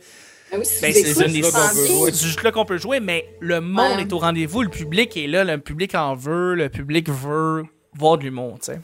Ah 0.53 0.57
oui, 0.59 0.65
si 0.67 0.83
ben, 0.83 0.93
c'est 0.93 1.25
une 1.27 1.33
des 1.33 2.13
juste 2.13 2.43
là 2.43 2.51
qu'on 2.51 2.65
peut 2.65 2.77
jouer, 2.79 2.99
mais 2.99 3.27
le 3.41 3.61
monde 3.61 3.97
Ouais. 3.99 4.03
est 4.03 4.13
au 4.13 4.19
rendez-vous, 4.19 4.63
le 4.63 4.69
public 4.69 5.17
est 5.17 5.29
là, 5.29 5.45
le 5.45 5.59
public 5.59 5.95
en 5.95 6.15
veut, 6.17 6.55
le 6.57 6.69
public 6.69 7.09
veut 7.09 7.63
voir 7.97 8.19
de 8.19 8.25
l'humour, 8.25 8.59
tu 8.61 8.73
sais. 8.73 8.81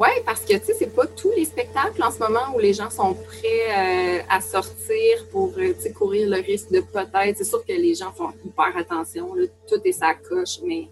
Oui, 0.00 0.08
parce 0.24 0.40
que 0.40 0.54
tu 0.54 0.64
sais, 0.64 0.74
c'est 0.78 0.94
pas 0.94 1.06
tous 1.06 1.30
les 1.36 1.44
spectacles 1.44 2.02
en 2.02 2.10
ce 2.10 2.18
moment 2.20 2.54
où 2.54 2.58
les 2.58 2.72
gens 2.72 2.88
sont 2.88 3.12
prêts 3.12 3.68
euh, 3.68 4.22
à 4.30 4.40
sortir 4.40 5.26
pour 5.30 5.52
euh, 5.58 5.74
tu 5.74 5.80
sais, 5.82 5.92
courir 5.92 6.26
le 6.30 6.36
risque 6.40 6.70
de 6.72 6.80
peut-être. 6.80 7.36
C'est 7.36 7.44
sûr 7.44 7.62
que 7.66 7.72
les 7.74 7.94
gens 7.94 8.10
font 8.12 8.30
hyper 8.42 8.74
attention, 8.78 9.34
là, 9.34 9.44
tout 9.68 9.80
est 9.84 9.92
sa 9.92 10.14
coche, 10.14 10.60
mais 10.64 10.88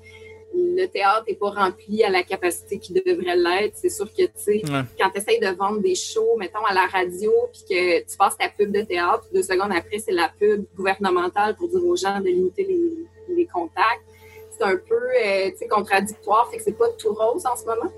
le 0.54 0.84
théâtre 0.86 1.24
n'est 1.26 1.36
pas 1.36 1.50
rempli 1.50 2.04
à 2.04 2.10
la 2.10 2.22
capacité 2.22 2.78
qui 2.78 2.92
devrait 2.92 3.36
l'être. 3.36 3.76
C'est 3.76 3.88
sûr 3.88 4.06
que 4.12 4.24
tu 4.24 4.30
sais, 4.36 4.62
Ouais. 4.70 4.82
quand 5.00 5.08
tu 5.10 5.18
essayes 5.20 5.40
de 5.40 5.56
vendre 5.56 5.80
des 5.80 5.94
shows, 5.94 6.36
mettons 6.38 6.64
à 6.66 6.74
la 6.74 6.86
radio, 6.86 7.32
puis 7.52 7.62
que 7.68 8.00
tu 8.00 8.16
passes 8.18 8.36
ta 8.36 8.50
pub 8.50 8.70
de 8.72 8.82
théâtre, 8.82 9.24
deux 9.32 9.42
secondes 9.42 9.72
après, 9.74 10.00
c'est 10.00 10.12
la 10.12 10.30
pub 10.38 10.64
gouvernementale 10.76 11.56
pour 11.56 11.68
dire 11.68 11.82
aux 11.82 11.96
gens 11.96 12.20
de 12.20 12.26
limiter 12.26 12.64
les, 12.64 13.34
les 13.34 13.46
contacts. 13.46 14.02
C'est 14.50 14.64
un 14.64 14.76
peu 14.76 14.94
euh, 14.96 15.50
tu 15.52 15.56
sais, 15.58 15.68
contradictoire, 15.68 16.50
fait 16.50 16.58
que 16.58 16.62
c'est 16.64 16.76
pas 16.76 16.90
tout 16.98 17.14
rose 17.14 17.46
en 17.46 17.56
ce 17.56 17.64
moment. 17.64 17.90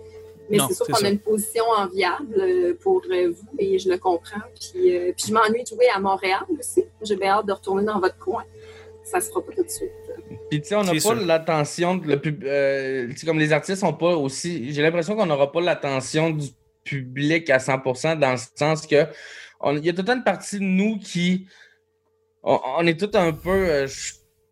Mais 0.51 0.59
c'est 0.69 0.75
sûr 0.75 0.87
qu'on 0.87 1.05
a 1.05 1.09
une 1.11 1.19
position 1.21 1.65
enviable 1.77 2.35
euh, 2.39 2.75
pour 2.81 3.03
euh, 3.11 3.31
vous 3.31 3.49
et 3.59 3.79
je 3.79 3.89
le 3.89 3.99
comprends. 3.99 4.41
Puis, 4.61 4.97
euh, 4.97 5.13
puis 5.17 5.27
je 5.29 5.33
m'ennuie 5.33 5.63
de 5.63 5.69
jouer 5.69 5.87
à 5.95 6.01
Montréal 6.01 6.41
aussi. 6.59 6.85
J'ai 7.03 7.17
bien 7.17 7.31
hâte 7.39 7.47
de 7.47 7.53
retourner 7.53 7.85
dans 7.85 8.01
votre 8.01 8.19
coin. 8.19 8.43
Ça 9.05 9.21
se 9.21 9.29
fera 9.31 9.43
pas 9.43 9.53
tout 9.53 9.63
de 9.65 9.69
suite. 9.71 9.91
Puis, 10.51 10.61
tu 10.61 10.69
sais, 10.69 10.75
on 10.75 10.83
n'a 10.83 10.93
pas 10.93 11.15
l'attention, 11.15 11.97
de- 11.97 12.07
le 12.07 12.21
pub- 12.21 12.45
euh, 12.45 13.09
tu 13.09 13.17
sais, 13.19 13.27
comme 13.27 13.39
les 13.39 13.53
artistes 13.53 13.81
sont 13.81 13.93
pas 13.95 14.15
aussi. 14.17 14.73
J'ai 14.73 14.83
l'impression 14.83 15.17
qu'on 15.17 15.27
n'aura 15.27 15.51
pas 15.51 15.61
l'attention 15.61 16.31
du 16.31 16.49
public 16.85 17.49
à 17.51 17.59
100% 17.59 18.17
dans 18.19 18.33
le 18.33 18.39
sens 18.57 18.87
que 18.87 19.07
on- 19.61 19.77
il 19.77 19.85
y 19.85 19.89
a 19.89 19.93
toute 19.93 20.09
une 20.09 20.23
partie 20.25 20.59
de 20.59 20.65
nous 20.65 20.99
qui. 20.99 21.47
On, 22.43 22.59
on 22.79 22.87
est 22.87 22.99
tout 22.99 23.11
un 23.15 23.33
peu 23.33 23.51
euh, 23.51 23.87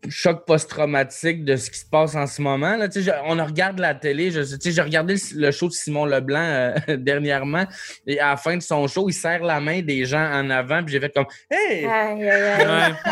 choc 0.07 0.45
post-traumatique 0.45 1.43
de 1.43 1.57
ce 1.57 1.69
qui 1.69 1.79
se 1.79 1.85
passe 1.85 2.15
en 2.15 2.25
ce 2.25 2.41
moment. 2.41 2.77
Là. 2.77 2.87
Tu 2.87 3.03
sais, 3.03 3.11
je- 3.11 3.19
on 3.25 3.43
regarde 3.45 3.79
la 3.79 3.93
télé. 3.95 4.31
Je, 4.31 4.39
tu 4.41 4.57
sais, 4.61 4.71
j'ai 4.71 4.81
regardé 4.81 5.15
le, 5.15 5.19
le 5.47 5.51
show 5.51 5.67
de 5.67 5.73
Simon 5.73 6.05
Leblanc 6.05 6.39
euh, 6.39 6.73
dernièrement 6.97 7.65
et 8.07 8.19
à 8.19 8.29
la 8.29 8.37
fin 8.37 8.55
de 8.55 8.61
son 8.61 8.87
show, 8.87 9.09
il 9.09 9.13
serre 9.13 9.43
la 9.43 9.59
main 9.59 9.81
des 9.81 10.05
gens 10.05 10.23
en 10.31 10.49
avant. 10.49 10.83
Puis 10.83 10.93
j'ai 10.93 10.99
fait 11.01 11.13
comme 11.13 11.25
Hey! 11.51 11.85
Aïe, 11.85 12.29
aïe, 12.29 12.43
aïe. 12.61 12.95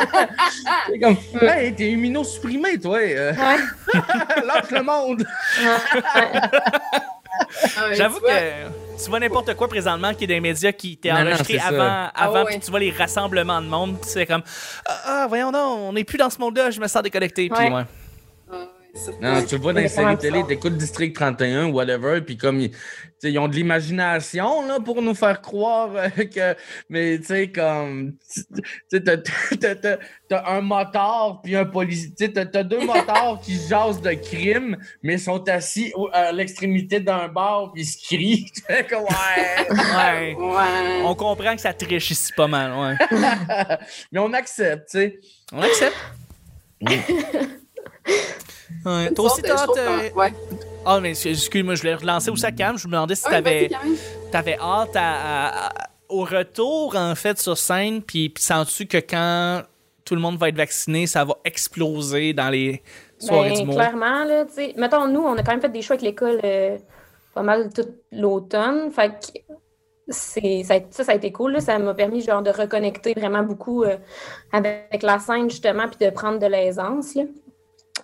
Ouais. 0.90 1.00
Comme 1.00 1.18
Hey, 1.42 1.74
t'es 1.76 1.92
immunosupprimé, 1.92 2.80
toi! 2.80 3.00
euh, 3.00 3.34
Ouais. 3.34 4.02
lâche 4.46 4.72
le 4.72 4.84
monde! 4.84 5.26
J'avoue 7.94 8.20
que 8.20 8.87
tu 9.04 9.10
vois 9.10 9.20
n'importe 9.20 9.54
quoi 9.56 9.68
présentement 9.68 10.14
qui 10.14 10.24
est 10.26 10.28
des 10.28 10.40
médias 10.40 10.72
qui 10.72 10.98
t'est 10.98 11.10
Non, 11.12 11.20
non, 11.20 11.28
enregistré 11.28 11.54
c'est 11.54 11.60
ça. 11.60 11.68
avant, 11.68 12.12
avant 12.16 12.44
ouais. 12.46 12.52
puis 12.52 12.60
tu 12.60 12.72
vois 12.72 12.80
les 12.80 12.92
rassemblements 12.92 13.62
de 13.62 13.68
monde, 13.68 14.00
puis 14.02 14.10
c'est 14.10 14.26
comme 14.26 14.42
ah, 14.86 15.02
ah, 15.06 15.26
voyons 15.28 15.52
donc, 15.52 15.80
on 15.80 15.94
n'est 15.94 16.04
plus 16.04 16.18
dans 16.18 16.30
ce 16.30 16.40
monde-là, 16.40 16.72
je 16.72 16.80
me 16.82 16.88
sens 16.88 17.02
déconnecté. 17.04 17.50
Puis 17.50 17.70
Ouais. 17.74 17.84
Non, 19.22 19.44
tu 19.44 19.56
le 19.56 19.62
vois 19.62 19.74
dans 19.74 19.80
les 19.80 19.88
séries 19.90 20.18
télé, 20.18 20.44
t'écoutes 20.48 20.76
District 20.78 21.14
31, 21.14 21.68
whatever, 21.68 22.20
puis 22.22 22.36
comme 22.36 22.60
il- 22.60 22.72
sais, 23.20 23.32
ils 23.32 23.38
ont 23.38 23.48
de 23.48 23.56
l'imagination 23.56 24.66
là, 24.68 24.80
pour 24.80 25.02
nous 25.04 25.14
faire 25.14 25.40
croire 25.42 25.90
euh, 25.96 26.10
que. 26.26 26.56
Mais 26.90 27.20
tu 27.20 27.26
sais, 27.26 27.52
comme. 27.52 28.16
Tu 28.34 28.42
sais, 28.90 29.04
t'as- 29.04 29.18
t'as- 29.18 29.76
t'as- 29.76 29.98
t'as 30.28 30.50
un 30.52 30.62
motard 30.62 31.42
puis 31.44 31.56
un 31.56 31.66
policier. 31.66 32.10
Tu 32.18 32.26
sais, 32.26 32.32
t'as 32.34 32.46
t'as 32.46 32.64
deux 32.64 32.80
motards 32.86 33.40
qui 33.42 33.56
jasent 33.68 34.02
de 34.02 34.14
crime, 34.14 34.78
mais 35.04 35.18
sont 35.20 35.48
assis 35.48 35.92
au- 35.96 36.10
à 36.12 36.32
l'extrémité 36.32 37.00
d'un 37.00 37.28
bar 37.28 37.72
puis 37.74 37.84
ils 37.84 37.86
se 37.86 37.98
crient. 38.04 38.46
Tu 38.56 38.62
fais 38.66 38.84
comme, 38.86 39.04
ouais. 39.04 39.68
Ouais. 39.70 40.36
Ouais. 40.36 41.02
On 41.04 41.14
comprend 41.14 41.56
que 41.56 41.62
ça 41.62 41.74
triche 41.74 42.12
ici 42.12 42.34
pas 42.36 42.48
mal, 42.48 42.74
ouais. 42.74 42.96
mais 44.12 44.20
on 44.20 44.34
accepte, 44.34 44.90
tu 44.92 44.98
sais. 44.98 45.20
On 45.52 45.62
accepte. 45.62 45.96
Ouais. 48.86 49.12
Toi 49.14 49.26
aussi, 49.26 49.42
euh, 49.46 50.10
Ouais. 50.16 50.34
Ah, 50.86 51.00
mais 51.02 51.12
excuse-moi, 51.12 51.76
je 51.76 51.82
voulais 51.82 51.96
relancer 51.96 52.30
au 52.30 52.36
Cam. 52.36 52.78
Je 52.78 52.88
me 52.88 52.94
demandais 52.94 53.16
si 53.16 53.24
Ah 53.26 53.32
t'avais 53.32 53.60
vas-y, 53.62 53.70
Karine. 53.70 53.96
avais 54.34 54.58
hâte 54.60 54.96
à- 54.96 55.70
au 56.10 56.22
retour, 56.24 56.96
en 56.96 57.16
fait, 57.16 57.38
sur 57.40 57.58
scène. 57.58 58.02
Puis, 58.02 58.30
puis 58.30 58.44
sens-tu 58.44 58.86
que 58.86 58.98
quand 58.98 59.64
tout 60.06 60.16
le 60.16 60.22
monde 60.22 60.38
va 60.38 60.48
être 60.50 60.56
vacciné, 60.56 61.06
ça 61.08 61.26
va 61.26 61.36
exploser 61.44 62.34
dans 62.34 62.50
les 62.50 62.82
soirées 63.20 63.50
Ben, 63.50 63.60
du 63.60 63.66
monde? 63.66 63.76
clairement, 63.76 64.24
là, 64.24 64.46
tu 64.46 64.54
sais. 64.54 64.74
Mettons, 64.78 65.08
nous, 65.08 65.22
on 65.22 65.34
a 65.36 65.44
quand 65.44 65.52
même 65.52 65.62
fait 65.62 65.70
des 65.70 65.82
choix 65.82 65.96
avec 65.96 66.06
l'école 66.06 66.40
euh, 66.46 66.78
pas 67.34 67.42
mal 67.44 67.70
tout 67.74 67.88
l'automne. 68.14 68.90
Fait 68.92 69.10
que 69.10 69.40
c'est, 70.08 70.64
ça, 70.64 70.76
a- 70.76 70.80
ça, 70.92 71.04
ça 71.04 71.12
a 71.12 71.16
été 71.16 71.34
cool. 71.34 71.54
là. 71.54 71.60
Ça 71.60 71.78
m'a 71.80 71.94
permis, 71.94 72.22
genre, 72.22 72.42
de 72.42 72.52
reconnecter 72.52 73.14
vraiment 73.18 73.44
beaucoup 73.44 73.84
euh, 73.84 73.98
avec 74.54 75.04
la 75.04 75.20
scène, 75.20 75.50
justement, 75.50 75.90
puis 75.90 76.06
de 76.06 76.10
prendre 76.14 76.40
de 76.40 76.46
l'aisance, 76.46 77.16
là. 77.16 77.24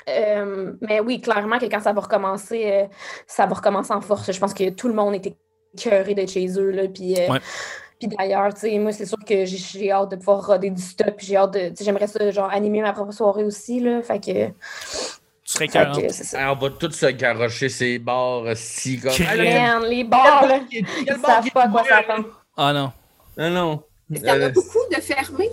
Euh, 0.09 0.73
mais 0.81 0.99
oui, 0.99 1.21
clairement 1.21 1.59
que 1.59 1.65
quand 1.65 1.79
ça 1.79 1.93
va 1.93 2.01
recommencer, 2.01 2.63
euh, 2.71 2.85
ça 3.27 3.45
va 3.45 3.55
recommencer 3.55 3.93
en 3.93 4.01
force. 4.01 4.31
Je 4.31 4.39
pense 4.39 4.53
que 4.53 4.69
tout 4.69 4.87
le 4.87 4.93
monde 4.93 5.15
était 5.15 5.35
cœuré 5.77 6.13
d'être 6.13 6.31
chez 6.31 6.47
eux, 6.59 6.71
là, 6.71 6.83
puis... 6.87 7.15
euh, 7.19 7.27
Ouais. 7.29 7.39
puis 7.99 8.07
d'ailleurs, 8.09 8.53
tu 8.53 8.61
sais, 8.61 8.77
moi, 8.79 8.91
c'est 8.91 9.05
sûr 9.05 9.17
que 9.25 9.45
j'ai- 9.45 9.57
j'ai 9.57 9.91
hâte 9.91 10.11
de 10.11 10.15
pouvoir 10.17 10.45
roder 10.45 10.69
du 10.69 10.81
stop. 10.81 11.15
J'ai 11.19 11.37
hâte 11.37 11.53
de. 11.53 11.69
tu 11.69 11.75
sais, 11.77 11.85
J'aimerais 11.85 12.07
ça, 12.07 12.29
genre, 12.31 12.49
animer 12.51 12.81
ma 12.81 12.91
propre 12.93 13.13
soirée 13.13 13.43
aussi, 13.45 13.79
là. 13.79 14.01
Fait 14.01 14.19
que. 14.19 14.47
Tu 15.45 15.51
serais 15.51 15.67
fait 15.67 16.07
que 16.07 16.13
ça. 16.13 16.37
Ah, 16.41 16.53
on 16.53 16.55
va 16.55 16.69
tous 16.71 16.91
se 16.91 17.05
garrocher 17.07 17.69
ces 17.69 17.99
bars 17.99 18.43
si 18.55 18.99
comme. 18.99 19.11
Ah, 19.27 19.35
Man, 19.37 19.83
les 19.89 20.03
bars, 20.03 20.45
là, 20.47 20.59
ils 20.71 20.85
savent 21.25 21.49
pas 21.51 21.63
à 21.63 21.67
quoi 21.69 21.83
s'attendre. 21.85 22.27
Ah 22.57 22.71
non. 22.73 22.91
Non, 23.37 23.49
non. 23.49 23.83
Est-ce 24.13 24.19
qu'il 24.21 24.29
y 24.29 24.31
en 24.31 24.41
a 24.41 24.49
beaucoup 24.49 24.79
de 24.95 25.01
fermés 25.01 25.49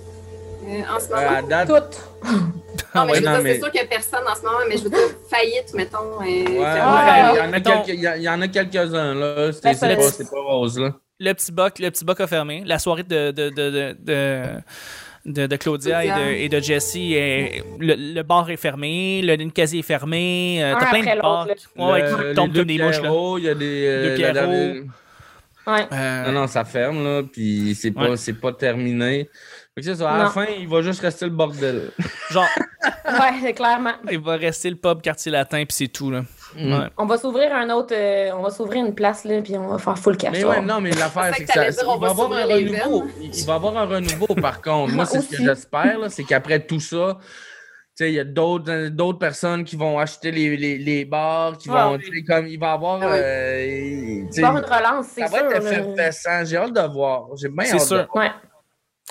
euh, 0.68 0.82
en 0.94 1.00
ce 1.00 1.08
moment? 1.08 1.48
date, 1.48 1.68
Toutes. 1.68 2.04
Non, 2.94 3.04
mais 3.06 3.12
ouais, 3.12 3.18
je 3.18 3.22
veux 3.24 3.30
dire, 3.32 3.42
mais- 3.42 3.54
c'est 3.54 3.60
sûr 3.60 3.70
qu'il 3.70 3.80
n'y 3.80 3.86
a 3.86 3.90
personne 3.90 4.24
en 4.28 4.34
ce 4.34 4.42
moment, 4.42 4.58
mais 4.68 4.76
je 4.76 4.82
veux 4.84 4.90
dire, 4.90 4.98
faillite, 5.30 5.74
mettons. 5.74 6.18
Ouais, 6.20 6.44
fermée. 6.44 6.58
ouais, 6.58 6.64
Ah, 6.66 7.32
il 8.16 8.22
y 8.22 8.28
en 8.28 8.40
a 8.42 8.48
quelques-uns, 8.48 9.14
là. 9.14 9.52
C'est 9.52 9.78
pas, 9.80 9.96
pas 10.30 10.40
rose, 10.40 10.78
là. 10.78 10.94
Le 11.22 11.32
petit 11.34 11.52
boc, 11.52 11.78
le 11.78 11.90
petit 11.90 12.04
boc 12.04 12.20
a 12.20 12.26
fermé. 12.26 12.62
La 12.64 12.78
soirée 12.78 13.02
de, 13.02 13.30
de, 13.30 13.50
de, 13.50 13.70
de, 13.70 13.96
de, 14.00 14.42
de- 15.26 15.46
de 15.46 15.56
Claudia 15.56 16.02
et 16.02 16.08
de, 16.08 16.30
et 16.32 16.48
de 16.48 16.60
Jessie, 16.60 17.12
est- 17.14 17.62
le, 17.78 17.94
le 18.14 18.22
bar 18.22 18.48
est 18.50 18.56
fermé, 18.56 19.20
le 19.22 19.36
Ninkasi 19.36 19.80
est 19.80 19.82
fermé. 19.82 20.60
euh, 20.64 20.74
T'as 20.80 20.86
plein 20.90 21.14
de 21.16 21.20
bars 21.20 21.46
ouais, 21.46 22.02
qui 22.04 22.34
tombent 22.34 22.54
comme 22.54 22.64
des 22.64 22.78
mouches. 22.78 23.02
Là. 23.02 23.34
Il 23.38 23.44
y 23.44 23.48
a 23.50 23.54
des. 23.54 23.86
euh, 23.86 24.82
Ouais. 25.66 25.86
Euh, 25.92 26.26
Non, 26.26 26.40
non, 26.40 26.46
ça 26.46 26.64
ferme, 26.64 27.02
là, 27.04 27.22
puis 27.22 27.74
c'est 27.78 27.90
pas, 27.90 28.10
Ouais. 28.10 28.16
c'est 28.16 28.32
pas 28.34 28.52
terminé. 28.52 29.28
Fait 29.74 29.82
que 29.82 29.94
ça, 29.94 30.10
à 30.10 30.18
la 30.18 30.24
Non. 30.24 30.30
fin, 30.30 30.46
il 30.58 30.66
va 30.68 30.82
juste 30.82 31.00
rester 31.00 31.26
le 31.26 31.30
bordel. 31.32 31.90
genre, 32.30 32.46
Ouais, 33.44 33.52
clairement. 33.52 33.92
il 34.10 34.18
va 34.20 34.36
rester 34.36 34.70
le 34.70 34.76
pub 34.76 35.00
quartier 35.02 35.30
latin, 35.32 35.58
puis 35.58 35.76
c'est 35.76 35.88
tout. 35.88 36.10
Là. 36.10 36.22
Mm. 36.56 36.72
Ouais. 36.72 36.86
On 36.96 37.06
va 37.06 37.18
s'ouvrir 37.18 37.54
un 37.54 37.68
autre. 37.70 37.94
euh, 37.96 38.30
on 38.34 38.42
va 38.42 38.50
s'ouvrir 38.50 38.84
une 38.84 38.94
place, 38.94 39.24
là, 39.24 39.40
puis 39.42 39.56
on 39.56 39.68
va 39.68 39.78
faire 39.78 39.98
full 39.98 40.16
cash. 40.16 40.32
Mais 40.32 40.44
ouais, 40.44 40.60
non, 40.62 40.80
mais 40.80 40.90
l'affaire, 40.90 41.32
c'est 41.34 41.42
que 41.44 41.46
que 41.48 41.52
ça, 41.52 41.60
t'allais 41.60 41.70
dire, 41.72 41.84
on 41.88 41.96
il 41.96 42.00
va 42.00 42.06
va 42.06 42.10
avoir 42.12 42.32
un 42.32 42.44
renouveau. 42.44 43.04
Il 43.20 43.44
va 43.44 43.54
avoir 43.54 43.76
un 43.76 43.84
renouveau, 43.86 44.34
par 44.40 44.60
contre. 44.62 44.92
Moi, 44.94 45.04
c'est 45.06 45.20
ce 45.20 45.28
que 45.36 45.42
j'espère, 45.44 45.98
là, 45.98 46.08
c'est 46.08 46.24
qu'après 46.24 46.60
tout 46.66 46.80
ça, 46.80 47.18
il 48.08 48.14
y 48.14 48.20
a 48.20 48.24
d'autres 48.24 48.70
euh, 48.70 48.90
d'autres 48.90 49.18
personnes 49.18 49.64
qui 49.64 49.76
vont 49.76 49.98
acheter 49.98 50.30
les, 50.30 50.56
les, 50.56 50.78
les 50.78 51.04
bars, 51.04 51.56
qui 51.58 51.68
Ah 51.72 51.88
vont, 51.88 51.96
oui. 51.98 52.24
comme, 52.24 52.46
il 52.46 52.58
va 52.58 52.66
y 52.66 52.70
avoir, 52.70 53.00
Ah 53.02 53.06
oui. 53.06 53.18
euh, 53.18 54.24
Il 54.24 54.28
va 54.30 54.40
y 54.40 54.44
avoir 54.44 54.58
une 54.64 54.72
relance, 54.72 55.06
c'est 55.14 55.20
ça 55.22 55.28
sûr. 55.28 55.36
va 55.50 55.56
être 55.56 55.66
effervescent. 55.66 56.44
J'ai 56.44 56.56
hâte 56.56 56.72
de 56.72 56.92
voir. 56.92 57.26
J'ai 57.40 57.48
bien 57.48 57.64
hâte 57.74 57.80
sûr. 57.80 57.98
de 57.98 58.06
voir. 58.12 58.16
Ouais. 58.16 58.30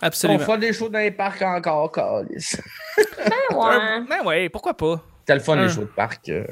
On 0.01 0.05
Absolument. 0.08 0.39
fera 0.39 0.58
des 0.58 0.72
shows 0.74 0.89
dans 0.89 1.00
les 1.00 1.12
parcs 1.12 1.41
encore, 1.41 1.91
câlisse. 1.91 2.62
Ben 2.98 3.58
ouais. 3.58 4.05
Ben 4.10 4.25
ouais, 4.25 4.50
pourquoi 4.50 4.74
pas? 4.74 5.03
C'était 5.19 5.34
le 5.36 5.39
fun, 5.41 5.58
Un. 5.58 5.63
les 5.63 5.69
shows 5.69 5.81
de 5.81 5.86
parc. 5.88 6.29
euh, 6.29 6.43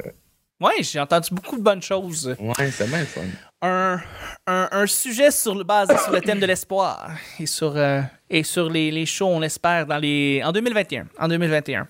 Ouais, 0.60 0.74
j'ai 0.82 0.98
entendu 0.98 1.28
beaucoup 1.32 1.56
de 1.56 1.62
bonnes 1.62 1.80
choses. 1.82 2.34
Ouais, 2.40 2.70
c'est 2.72 2.88
bien 2.88 2.98
le 2.98 3.04
fun. 3.06 3.20
un, 3.62 4.00
un, 4.46 4.68
un 4.72 4.86
sujet 4.88 5.30
sur 5.30 5.54
le, 5.54 5.62
basé 5.64 5.96
sur 5.96 6.10
le 6.12 6.20
thème 6.20 6.40
de 6.40 6.46
l'espoir 6.46 7.10
et 7.38 7.46
sur, 7.46 7.76
euh, 7.76 8.00
et 8.28 8.42
sur 8.42 8.68
les, 8.68 8.90
les 8.90 9.06
shows, 9.06 9.28
on 9.28 9.38
l'espère, 9.40 9.86
dans 9.86 9.98
les, 9.98 10.42
en 10.44 10.50
2021. 10.52 11.06
En 11.18 11.28
2021. 11.28 11.86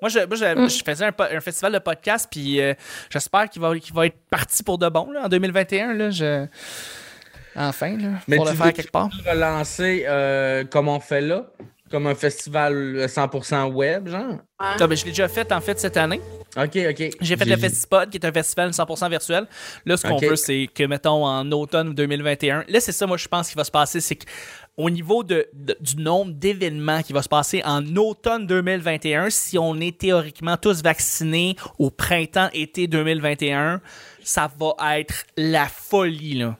Moi, 0.00 0.08
je, 0.08 0.18
moi, 0.20 0.36
je, 0.68 0.74
je 0.74 0.82
faisais 0.84 1.04
un, 1.04 1.40
festival 1.40 1.72
de 1.72 1.78
podcast, 1.78 2.28
puis 2.30 2.60
euh, 2.60 2.74
j'espère 3.10 3.48
qu'il 3.48 3.60
va, 3.60 4.06
être 4.06 4.18
parti 4.30 4.62
pour 4.62 4.78
de 4.78 4.88
bon 4.88 5.10
là, 5.10 5.24
en 5.24 5.28
2021. 5.28 5.94
Là, 5.94 6.10
je... 6.10 6.46
Enfin, 7.56 7.96
là, 7.98 8.08
Mais 8.28 8.36
pour 8.36 8.46
tu 8.46 8.52
le 8.52 8.56
faire 8.56 8.66
veux- 8.66 8.72
quelque 8.72 8.90
part. 8.90 9.10
Relancer 9.26 10.04
euh, 10.06 10.64
comme 10.64 10.88
on 10.88 11.00
fait 11.00 11.20
là, 11.20 11.46
comme 11.90 12.06
un 12.06 12.14
festival 12.14 13.06
100% 13.06 13.72
web, 13.72 14.08
genre? 14.08 14.38
Ah, 14.58 14.76
ben, 14.78 14.96
je 14.96 15.04
l'ai 15.04 15.10
déjà 15.10 15.28
fait, 15.28 15.50
en 15.52 15.60
fait, 15.60 15.78
cette 15.80 15.96
année. 15.96 16.20
Ok, 16.56 16.76
ok. 16.76 17.10
J'ai 17.20 17.36
fait 17.36 17.44
le 17.44 17.56
Festipod, 17.56 18.10
qui 18.10 18.18
est 18.18 18.24
un 18.24 18.32
festival 18.32 18.70
100% 18.70 19.10
virtuel. 19.10 19.46
Là, 19.84 19.96
ce 19.96 20.06
qu'on 20.06 20.16
veut, 20.16 20.36
c'est 20.36 20.68
que, 20.72 20.84
mettons, 20.84 21.24
en 21.24 21.50
automne 21.52 21.92
2021, 21.94 22.64
là, 22.68 22.80
c'est 22.80 22.92
ça, 22.92 23.06
moi, 23.06 23.16
je 23.16 23.28
pense, 23.28 23.50
qui 23.50 23.56
va 23.56 23.64
se 23.64 23.70
passer, 23.70 24.00
c'est 24.00 24.18
qu'au 24.80 24.90
niveau 24.90 25.22
de, 25.22 25.48
de- 25.52 25.76
du 25.80 25.96
nombre 25.96 26.32
d'événements 26.32 27.02
qui 27.02 27.12
va 27.12 27.22
se 27.22 27.28
passer 27.28 27.62
en 27.64 27.84
automne 27.96 28.46
2021, 28.46 29.30
si 29.30 29.58
on 29.58 29.76
est 29.80 29.98
théoriquement 29.98 30.56
tous 30.56 30.82
vaccinés 30.82 31.56
au 31.78 31.90
printemps-été 31.90 32.86
2021, 32.86 33.80
ça 34.22 34.50
va 34.58 34.98
être 34.98 35.24
la 35.36 35.66
folie, 35.66 36.34
là. 36.34 36.56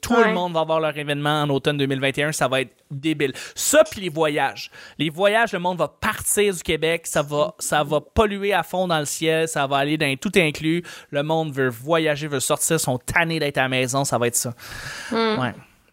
Tout 0.00 0.14
le 0.28 0.32
monde 0.34 0.54
va 0.54 0.60
avoir 0.60 0.80
leur 0.80 0.96
événement 0.96 1.42
en 1.42 1.50
automne 1.50 1.76
2021, 1.76 2.32
ça 2.32 2.48
va 2.48 2.62
être 2.62 2.72
débile. 2.90 3.32
Ça, 3.54 3.84
puis 3.88 4.00
les 4.00 4.08
voyages. 4.08 4.70
Les 4.98 5.10
voyages, 5.10 5.52
le 5.52 5.58
monde 5.58 5.78
va 5.78 5.88
partir 5.88 6.54
du 6.54 6.62
Québec, 6.62 7.06
ça 7.06 7.22
va, 7.22 7.54
ça 7.58 7.84
va 7.84 8.00
polluer 8.00 8.52
à 8.54 8.62
fond 8.62 8.88
dans 8.88 8.98
le 8.98 9.04
ciel, 9.04 9.46
ça 9.48 9.66
va 9.66 9.76
aller 9.78 9.96
dans 9.98 10.14
tout 10.16 10.32
inclus. 10.36 10.82
Le 11.10 11.22
monde 11.22 11.52
veut 11.52 11.68
voyager, 11.68 12.26
veut 12.28 12.40
sortir, 12.40 12.80
sont 12.80 12.98
tannés 12.98 13.38
d'être 13.38 13.58
à 13.58 13.62
la 13.62 13.68
maison, 13.68 14.04
ça 14.04 14.18
va 14.18 14.26
être 14.26 14.36
ça. 14.36 14.54
Ouais. 15.40 15.52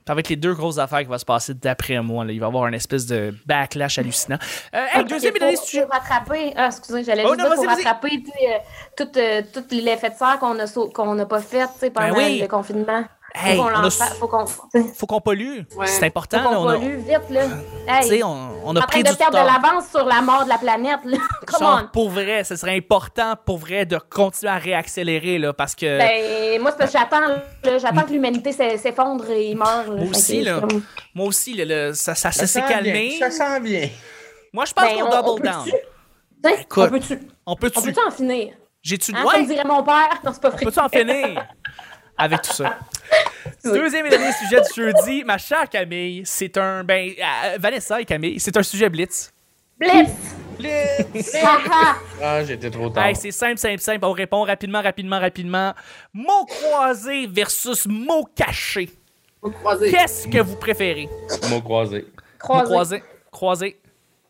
Ça 0.10 0.16
va 0.16 0.22
être 0.22 0.30
les 0.30 0.38
deux 0.38 0.56
grosses 0.56 0.80
affaires 0.80 1.02
qui 1.02 1.06
vont 1.06 1.20
se 1.20 1.24
passer 1.24 1.54
d'après 1.54 2.02
moi. 2.02 2.26
Là. 2.26 2.32
Il 2.32 2.40
va 2.40 2.48
y 2.48 2.50
avoir 2.50 2.66
une 2.66 2.74
espèce 2.74 3.06
de 3.06 3.32
backlash 3.46 4.00
hallucinant. 4.00 4.40
Euh, 4.74 4.84
hey, 4.92 5.06
deuxième 5.06 5.36
et 5.36 5.40
dernier 5.40 5.56
sujet. 5.56 5.84
pour 5.84 5.92
rattraper, 5.92 6.52
ah, 6.56 6.66
excusez, 6.66 7.04
j'allais 7.04 7.22
Oh, 7.24 7.36
juste 7.36 7.42
non, 7.42 7.50
dire 7.50 7.56
pour 7.58 7.68
rattraper 7.68 8.24
euh, 8.26 8.58
tout, 8.98 9.20
euh, 9.20 9.44
tout 9.54 9.64
l'effet 9.70 10.10
de 10.10 10.16
serre 10.16 10.40
qu'on 10.40 11.14
n'a 11.14 11.26
pas 11.28 11.42
fait 11.42 11.68
sais, 11.78 11.92
pendant 11.92 12.16
Ben 12.16 12.18
oui. 12.18 12.40
le 12.40 12.48
confinement. 12.48 13.04
Hey, 13.36 13.58
faut 13.58 13.64
qu'on 13.64 13.70
on 13.70 13.84
a 13.84 13.90
faut 13.90 15.08
Faut 15.08 15.20
pollue. 15.20 15.60
Ouais. 15.76 15.86
C'est 15.88 16.00
faut 16.00 16.06
important. 16.06 16.44
qu'on 16.44 16.52
là. 16.52 16.60
on, 16.60 16.68
a, 16.70 16.74
pollue 16.78 16.96
vite 16.98 17.30
là. 17.30 17.46
tu 17.46 17.92
Hey, 17.92 18.04
sais, 18.10 18.24
on, 18.24 18.50
on 18.66 18.76
a 18.76 18.80
en 18.80 18.84
pris 18.84 19.04
train 19.04 19.12
de 19.12 19.18
perdre 19.18 19.38
temps. 19.38 19.44
de 19.44 19.48
l'avance 19.48 19.90
sur 19.90 20.06
la 20.06 20.22
mort 20.22 20.44
de 20.46 20.50
la 20.50 20.58
planète 20.58 21.00
là. 21.06 21.18
Come 21.48 21.60
Genre, 21.60 21.82
on. 21.84 21.88
pour 21.88 22.10
vrai, 22.10 22.44
ce 22.44 22.56
serait 22.56 22.76
important 22.76 23.36
pour 23.46 23.58
vrai 23.60 23.86
de 23.86 23.98
continuer 23.98 24.52
à 24.52 24.58
réaccélérer 24.58 25.38
là, 25.38 25.54
parce 25.54 25.76
que 25.76 25.98
Ben, 25.98 26.62
moi, 26.62 26.72
c'est 26.72 26.78
parce 26.80 26.92
que 26.92 26.98
j'attends, 27.00 27.28
là, 27.64 27.78
j'attends 27.78 28.04
que 28.04 28.12
l'humanité 28.12 28.52
s'e- 28.52 28.78
s'effondre 28.78 29.30
et 29.30 29.54
meure. 29.56 29.90
là. 29.92 29.96
Moi 30.02 30.10
aussi, 30.10 30.42
là. 30.42 30.60
comme- 30.62 30.84
moi 31.14 31.28
aussi, 31.28 31.54
le- 31.54 31.66
le- 31.66 31.94
ça, 31.94 32.16
ça, 32.16 32.32
ça 32.32 32.46
Ça 32.46 32.48
s'est 32.48 32.62
calmé. 32.68 33.16
vient, 33.18 33.30
Ça 33.30 33.32
s'en 33.32 33.62
vient. 33.62 33.90
Moi, 34.54 34.66
je 34.66 34.74
pense 34.74 34.86
Ben, 34.86 34.96
qu'on 35.00 35.06
on- 35.06 35.20
on 35.20 35.34
double 35.36 35.44
down. 35.44 35.66
Écoute, 36.60 36.84
on 36.86 36.90
peut-tu? 36.90 37.20
On 37.46 37.56
peut-tu? 37.56 37.80
on 37.80 37.82
peut 37.84 37.94
en 38.08 38.12
finir? 38.12 38.54
J'ai-tu 38.82 39.14
Hein, 39.14 39.26
ouais, 39.26 39.34
Comme 39.36 39.46
dirait 39.46 39.66
mon 39.66 39.84
père? 39.84 40.10
Non, 40.24 40.32
c'est 40.34 40.42
pas 40.42 40.48
On 40.48 40.52
vrai. 40.52 40.66
peut-tu 40.66 40.80
en 40.80 40.88
finir 40.90 41.46
avec 42.18 42.42
tout 42.42 42.54
ça? 42.54 42.78
Deuxième 43.64 44.06
et 44.06 44.10
dernier 44.10 44.32
sujet 44.34 44.62
du 44.62 44.74
jeudi, 44.84 45.24
ma 45.24 45.38
chère 45.38 45.68
Camille, 45.70 46.22
c'est 46.26 46.58
un. 46.58 46.84
Ben, 46.84 47.12
euh, 47.20 47.58
Vanessa 47.60 48.00
et 48.02 48.06
Camille, 48.06 48.40
c'est 48.40 48.56
un 48.56 48.64
sujet 48.64 48.90
blitz. 48.90 49.32
Blitz! 49.80 50.10
Ha. 51.42 51.96
Ah, 52.22 52.44
j'étais 52.44 52.70
trop 52.70 52.90
tard. 52.90 53.06
Hey, 53.06 53.16
c'est 53.16 53.32
simple, 53.32 53.58
simple, 53.58 53.80
simple. 53.80 54.04
On 54.04 54.12
répond 54.12 54.44
rapidement, 54.44 54.82
rapidement, 54.82 55.18
rapidement. 55.18 55.74
Mot 56.14 56.46
croisé 56.46 57.28
versus 57.28 57.86
mot 57.88 58.26
caché. 58.36 58.90
Faut 59.40 59.52
croiser. 59.52 59.90
Qu'est-ce 59.90 60.28
que 60.28 60.40
vous 60.40 60.58
préférez? 60.58 61.08
Mot 61.50 61.62
croisé. 61.62 62.02
Mot 62.02 62.12
Croisé. 62.40 62.66
croisé. 62.70 63.04
Croisé. 63.32 63.80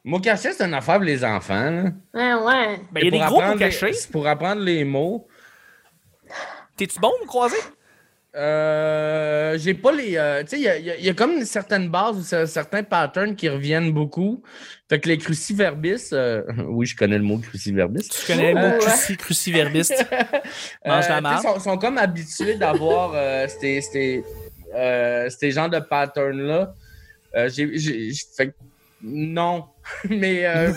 Mot 0.04 0.20
caché, 0.20 0.52
c'est 0.54 0.66
une 0.66 0.76
affaire 0.76 0.96
pour 0.98 1.04
les 1.06 1.26
enfants. 1.26 1.72
là. 1.72 1.84
Ouais, 2.14 2.44
ouais. 2.46 2.80
Ben, 2.92 3.02
il 3.02 3.06
y 3.06 3.08
a 3.08 3.12
des 3.12 3.18
pour 3.18 3.26
gros 3.26 3.36
mots 3.38 3.42
apprendre 3.42 3.60
les- 3.60 3.66
cachés. 3.72 3.92
Pour 4.12 4.28
apprendre 4.28 4.62
les 4.62 4.84
mots. 4.84 5.28
T'es-tu 6.78 7.00
bon, 7.00 7.12
mot 7.20 7.26
croisé? 7.26 7.58
Euh, 8.36 9.58
j'ai 9.58 9.74
pas 9.74 9.92
les. 9.92 10.16
euh, 10.16 10.44
tu 10.44 10.50
sais, 10.50 10.60
il 10.60 10.86
y 10.86 11.02
y, 11.02 11.06
y 11.06 11.10
a 11.10 11.14
comme 11.16 11.32
une 11.32 11.46
certaine 11.46 11.90
base 11.90 12.16
ou 12.18 12.22
cer- 12.22 12.46
certains 12.46 12.84
patterns 12.84 13.36
qui 13.36 13.50
reviennent 13.50 13.92
beaucoup. 13.92 14.44
Fait 14.88 15.00
que 15.00 15.10
les 15.10 15.18
cruciverbis, 15.18 16.10
euh, 16.14 16.44
oui, 16.68 16.86
je 16.86 16.96
connais 16.96 17.18
le 17.18 17.24
mot 17.24 17.40
cruciverbis. 17.40 18.08
Tu 18.08 18.28
connais 18.28 18.54
le 18.54 18.60
mot 18.60 18.68
ouais. 18.68 18.78
cruci- 18.78 19.18
cruciverbiste? 19.18 20.06
Mange 20.86 21.10
la 21.10 21.18
Euh, 21.18 21.22
tu 21.22 21.42
sais, 21.42 21.48
sont, 21.48 21.60
sont 21.60 21.78
comme 21.80 21.98
habitués 21.98 22.56
d'avoir 22.56 23.14
euh, 23.16 23.48
ces, 23.60 23.82
ces, 23.82 24.24
euh, 24.76 25.28
ces 25.30 25.50
genres 25.52 25.70
de 25.70 25.80
patterns-là. 25.80 26.74
Euh, 27.36 27.50
j'ai, 27.50 28.12
fait 28.38 28.54
non. 29.02 29.66
mais 30.10 30.46
euh, 30.46 30.72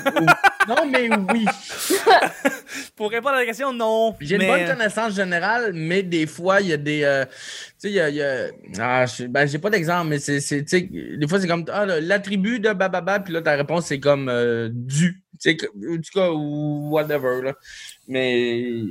non, 0.68 0.86
mais 0.90 1.08
oui. 1.32 1.44
Pour 2.96 3.10
répondre 3.10 3.34
à 3.36 3.40
la 3.40 3.46
question, 3.46 3.72
non. 3.72 4.14
J'ai 4.20 4.38
mais- 4.38 4.44
une 4.46 4.66
bonne 4.66 4.76
connaissance 4.76 5.14
générale, 5.14 5.72
mais 5.74 6.02
des 6.02 6.26
fois, 6.26 6.60
il 6.60 6.68
y 6.68 6.72
a 6.72 6.76
des. 6.76 7.02
euh, 7.04 7.24
tu 7.24 7.32
sais, 7.78 7.88
il 7.90 7.94
y 7.94 8.00
a. 8.00 8.08
il 8.08 8.16
y 8.16 8.22
a- 8.22 8.48
ah, 8.78 9.06
je- 9.06 9.24
ben, 9.24 9.46
j'ai 9.46 9.58
pas 9.58 9.70
d'exemple, 9.70 10.08
mais 10.08 10.18
c'est. 10.18 10.40
c'est- 10.40 10.62
tu 10.64 10.68
sais, 10.68 10.80
des 11.16 11.28
fois, 11.28 11.40
c'est 11.40 11.48
comme. 11.48 11.64
Ah, 11.72 11.86
l'attribut 11.86 12.60
de 12.60 12.72
bababa, 12.72 13.20
puis 13.20 13.32
là, 13.32 13.42
ta 13.42 13.52
réponse, 13.52 13.86
c'est 13.86 14.00
comme 14.00 14.28
euh, 14.28 14.68
du. 14.72 15.22
Tu 15.40 15.56
sais, 15.56 15.56
en 15.66 15.96
tout 15.96 16.10
cas, 16.14 16.30
ou 16.30 16.90
whatever, 16.92 17.40
là. 17.42 17.54
Mais. 18.08 18.82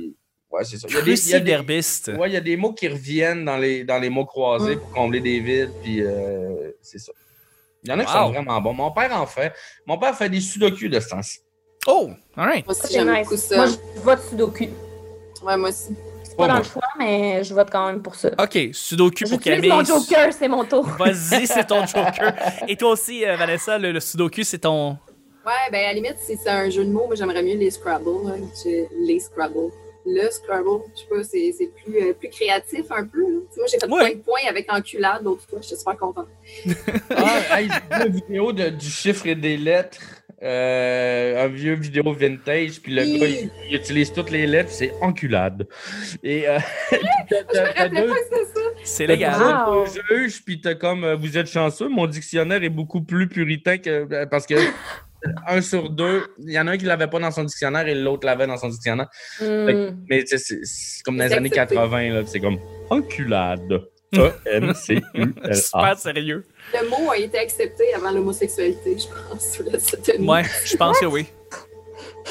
Ouais, 0.50 0.64
c'est 0.64 0.76
ça. 0.76 0.86
Il 0.90 0.94
y 0.94 0.98
a 0.98 1.02
des- 1.02 1.12
il 1.12 1.30
y 1.30 1.34
a 1.34 1.40
des- 1.40 1.44
Cruciverbiste. 1.52 2.10
Ouais, 2.18 2.28
il 2.28 2.34
y 2.34 2.36
a 2.36 2.40
des 2.42 2.56
mots 2.58 2.74
qui 2.74 2.86
reviennent 2.86 3.44
dans 3.46 3.56
les, 3.56 3.84
dans 3.84 3.98
les 3.98 4.10
mots 4.10 4.26
croisés 4.26 4.76
pour 4.76 4.90
combler 4.90 5.20
des 5.20 5.40
vides, 5.40 5.70
puis 5.82 6.02
euh, 6.02 6.72
c'est 6.82 6.98
ça. 6.98 7.12
Il 7.84 7.90
y 7.90 7.94
en 7.94 7.98
a 7.98 8.04
qui 8.04 8.12
sont 8.12 8.30
vraiment 8.30 8.60
bons. 8.60 8.74
Mon 8.74 8.90
père 8.92 9.18
en 9.18 9.26
fait. 9.26 9.52
Mon 9.86 9.96
père 9.98 10.14
fait 10.14 10.28
des 10.28 10.40
sudoku 10.40 10.88
de 10.88 11.00
ce 11.00 11.08
temps-ci. 11.08 11.40
Oh, 11.86 12.10
alright. 12.36 12.64
Moi 12.66 12.72
aussi, 12.76 12.82
C'est 12.86 12.92
j'aime 12.94 13.10
nice. 13.12 13.24
beaucoup 13.24 13.36
ça. 13.36 13.56
Moi, 13.56 13.66
je 13.66 14.00
vote 14.00 14.18
Sudoku. 14.28 14.64
Ouais, 15.42 15.56
moi 15.56 15.68
aussi. 15.70 15.94
C'est 16.22 16.36
Pas 16.36 16.46
pas 16.46 16.52
dans 16.54 16.58
le 16.60 16.64
choix, 16.64 16.82
mais 16.98 17.44
je 17.44 17.52
vote 17.52 17.68
quand 17.70 17.86
même 17.86 18.00
pour 18.02 18.14
ça. 18.14 18.30
OK, 18.38 18.58
Sudoku 18.72 19.24
pour 19.28 19.40
Camille. 19.40 19.68
mon 19.68 19.84
Joker, 19.84 20.32
c'est 20.32 20.48
mon 20.48 20.64
tour. 20.64 20.84
Vas-y, 20.98 21.46
c'est 21.46 21.66
ton 21.66 21.84
Joker. 21.84 22.34
Et 22.68 22.76
toi 22.76 22.90
aussi, 22.92 23.24
euh, 23.26 23.36
Vanessa, 23.36 23.76
le, 23.78 23.92
le 23.92 24.00
Sudoku, 24.00 24.42
c'est 24.44 24.60
ton. 24.60 24.96
Ouais, 25.44 25.52
ben 25.72 25.80
à 25.80 25.88
la 25.88 25.92
limite, 25.94 26.16
si 26.20 26.36
c'est 26.36 26.48
un 26.48 26.70
jeu 26.70 26.84
de 26.84 26.90
mots, 26.90 27.06
moi 27.06 27.16
j'aimerais 27.16 27.42
mieux 27.42 27.56
les 27.56 27.70
Scrabble. 27.72 28.06
Je- 28.64 28.84
Les 29.04 29.18
Scrabble. 29.18 29.70
Le 30.06 30.30
Scrabble, 30.30 30.82
je 30.94 31.00
sais 31.00 31.06
pas, 31.08 31.24
c'est 31.24 31.54
c'est 31.56 31.66
plus, 31.66 31.96
euh, 32.00 32.12
plus 32.12 32.28
créatif 32.30 32.86
un 32.90 33.04
peu. 33.04 33.44
sais, 33.50 33.60
Moi, 33.60 33.66
j'ai 33.70 33.78
fait 33.78 33.88
Ouais. 33.90 34.04
plein 34.10 34.18
de 34.18 34.22
points 34.22 34.48
avec 34.48 34.72
enculade 34.72 35.22
l'autre 35.24 35.42
fois. 35.48 35.58
J'étais 35.60 35.76
super 35.76 35.96
contente. 35.98 36.28
Ah, 37.14 37.60
hey, 37.60 37.68
j'ai 37.68 37.98
vu 37.98 38.06
une 38.06 38.12
vidéo 38.14 38.52
de- 38.52 38.68
du 38.70 38.88
chiffre 38.88 39.26
et 39.26 39.34
des 39.34 39.56
lettres. 39.56 39.98
Euh, 40.42 41.44
un 41.44 41.48
vieux 41.48 41.74
vidéo 41.74 42.12
vintage, 42.12 42.80
puis 42.82 42.94
le 42.94 43.02
Oui. 43.02 43.18
gars, 43.18 43.26
il, 43.26 43.50
il 43.70 43.76
utilise 43.76 44.12
toutes 44.12 44.30
les 44.30 44.46
lettres, 44.46 44.70
c'est 44.70 44.92
enculade. 45.00 45.66
Et 46.22 46.48
euh. 46.48 46.58
C'est 48.84 49.06
légal. 49.06 49.40
Wow. 49.40 49.86
juges, 49.86 50.42
puis 50.44 50.60
t'as 50.60 50.74
comme, 50.74 51.04
euh, 51.04 51.14
vous 51.14 51.38
êtes 51.38 51.46
chanceux, 51.46 51.88
mon 51.88 52.06
dictionnaire 52.06 52.62
est 52.62 52.68
beaucoup 52.68 53.02
plus 53.02 53.28
puritain 53.28 53.78
que, 53.78 54.12
euh, 54.12 54.26
parce 54.26 54.46
que 54.46 54.54
un 55.46 55.60
sur 55.60 55.88
deux, 55.90 56.24
il 56.38 56.50
y 56.50 56.58
en 56.58 56.66
a 56.66 56.72
un 56.72 56.76
qui 56.76 56.84
l'avait 56.84 57.06
pas 57.06 57.20
dans 57.20 57.30
son 57.30 57.44
dictionnaire 57.44 57.86
et 57.86 57.94
l'autre 57.94 58.26
l'avait 58.26 58.46
dans 58.46 58.56
son 58.56 58.68
dictionnaire. 58.68 59.08
Hmm. 59.40 59.90
Mais 60.10 60.24
c'est 60.26 60.58
comme 61.04 61.16
dans 61.16 61.24
les 61.24 61.32
années 61.32 61.48
accepté. 61.50 61.76
80, 61.76 62.08
là, 62.10 62.22
c'est 62.26 62.40
comme 62.40 62.58
enculade. 62.90 63.82
E-N-C-U-L-A. 64.14 65.54
Super 65.54 65.98
sérieux. 65.98 66.44
Le 66.74 66.88
mot 66.88 67.10
a 67.10 67.16
été 67.16 67.38
accepté 67.38 67.92
avant 67.94 68.10
l'homosexualité, 68.10 68.96
je 68.98 69.06
pense. 69.30 69.58
Là, 69.72 69.78
c'était 69.78 70.16
une- 70.16 70.28
Ouais, 70.28 70.42
je 70.64 70.76
pense 70.76 70.98
que 70.98 71.06
oui. 71.06 71.26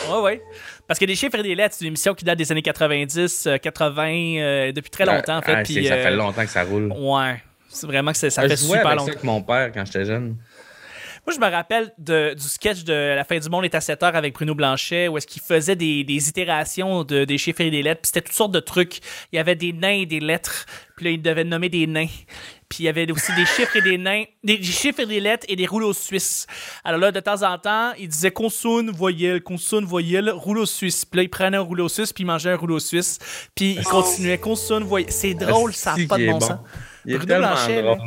Ouais, 0.10 0.22
ouais. 0.22 0.42
Parce 0.88 1.00
que 1.00 1.06
des 1.06 1.16
chiffres 1.16 1.38
et 1.40 1.44
des 1.44 1.56
lettres, 1.56 1.76
c'est 1.78 1.86
une 1.86 1.90
émission 1.90 2.14
qui 2.14 2.26
date 2.26 2.38
des 2.38 2.52
années 2.52 2.62
90, 2.62 3.48
euh, 3.48 3.58
80, 3.58 4.38
euh, 4.40 4.72
depuis 4.72 4.90
très 4.90 5.06
longtemps, 5.06 5.38
en 5.38 5.42
fait. 5.42 5.54
Ah, 5.56 5.64
puis, 5.64 5.86
ça 5.88 5.94
euh, 5.96 6.04
fait 6.04 6.12
longtemps 6.12 6.44
que 6.44 6.50
ça 6.50 6.64
roule. 6.64 6.92
Ouais. 6.98 7.42
C'est 7.70 7.88
vraiment 7.88 8.12
que 8.12 8.18
ça 8.18 8.28
Ah, 8.42 8.48
fait 8.50 8.56
super 8.58 8.86
avec 8.86 8.92
longtemps. 8.92 9.06
ça 9.06 9.12
avec 9.12 9.24
mon 9.24 9.42
père 9.42 9.72
quand 9.74 9.86
j'étais 9.86 10.04
jeune. 10.06 10.36
Moi, 11.28 11.36
je 11.36 11.40
me 11.40 11.50
rappelle 11.51 11.94
de- 12.00 12.34
du 12.34 12.44
sketch 12.44 12.84
de 12.84 12.94
La 13.16 13.24
fin 13.24 13.38
du 13.38 13.48
monde 13.48 13.63
est 13.63 13.75
à 13.75 13.82
7 13.82 14.01
heures 14.04 14.16
avec 14.16 14.34
Bruno 14.34 14.56
Blanchet, 14.56 15.08
où 15.08 15.18
est-ce 15.18 15.28
qu'il 15.28 15.42
faisait 15.42 15.75
des, 15.75 16.04
des 16.04 16.30
itérations 16.30 17.04
de, 17.04 17.25
des 17.25 17.38
chiffres 17.38 17.62
et 17.62 17.70
des 17.70 17.84
lettres, 17.84 18.01
puis 18.01 18.08
c'était 18.08 18.22
toutes 18.22 18.36
sortes 18.36 18.51
de 18.51 18.60
trucs. 18.60 18.98
Il 19.32 19.36
y 19.36 19.40
avait 19.40 19.56
des 19.56 19.72
nains 19.72 20.00
et 20.01 20.06
des 20.08 20.20
lettres, 20.20 20.66
puis 20.96 21.06
là, 21.06 21.12
il 21.12 21.22
devait 21.22 21.44
nommer 21.44 21.70
des 21.70 21.86
nains. 21.86 22.08
Puis 22.70 22.84
il 22.84 22.86
y 22.86 22.90
avait 22.90 23.10
aussi 23.12 23.34
des 23.36 23.46
chiffres 23.46 23.75
et 23.75 23.82
des 23.82 23.98
nains, 23.98 24.24
des, 24.44 24.58
des 24.58 24.63
chiffres 24.63 25.01
et 25.01 25.06
des 25.06 25.20
lettres 25.20 25.46
et 25.50 25.56
des 25.56 25.68
rouleaux 25.68 25.94
suisses. 25.94 26.48
Alors 26.84 27.00
là, 27.00 27.12
de 27.12 27.20
temps 27.20 27.44
en 27.44 27.58
temps, 27.60 27.92
il 28.00 28.08
disait 28.08 28.32
consonne, 28.32 28.89
voyelle, 28.89 29.41
consonne, 29.43 29.84
voyelle, 29.86 30.30
rouleau 30.32 30.65
suisse. 30.65 31.04
Puis 31.06 31.17
là, 31.17 31.24
il 31.24 31.30
prenait 31.30 31.58
un 31.58 31.62
rouleau 31.62 31.88
suisse, 31.89 32.13
puis 32.13 32.24
il 32.24 32.28
mangeait 32.28 32.52
un 32.52 32.56
rouleau 32.58 32.80
suisse, 32.80 33.19
puis 33.54 33.74
il 33.78 33.84
continuait 33.84 34.38
consonne, 34.39 34.84
voyelle. 34.86 35.12
C'est 35.12 35.34
drôle, 35.34 35.74
ça 35.74 35.95
n'a 35.95 36.08
pas 36.08 36.17
de 36.17 36.26
bon 36.28 36.32
bon. 36.39 36.39
sens. 36.39 36.60
Il 37.06 37.13
est 37.13 37.17
Bruno 37.17 37.34
tellement 37.34 37.48
Blanchet, 37.50 37.82
là. 37.82 37.98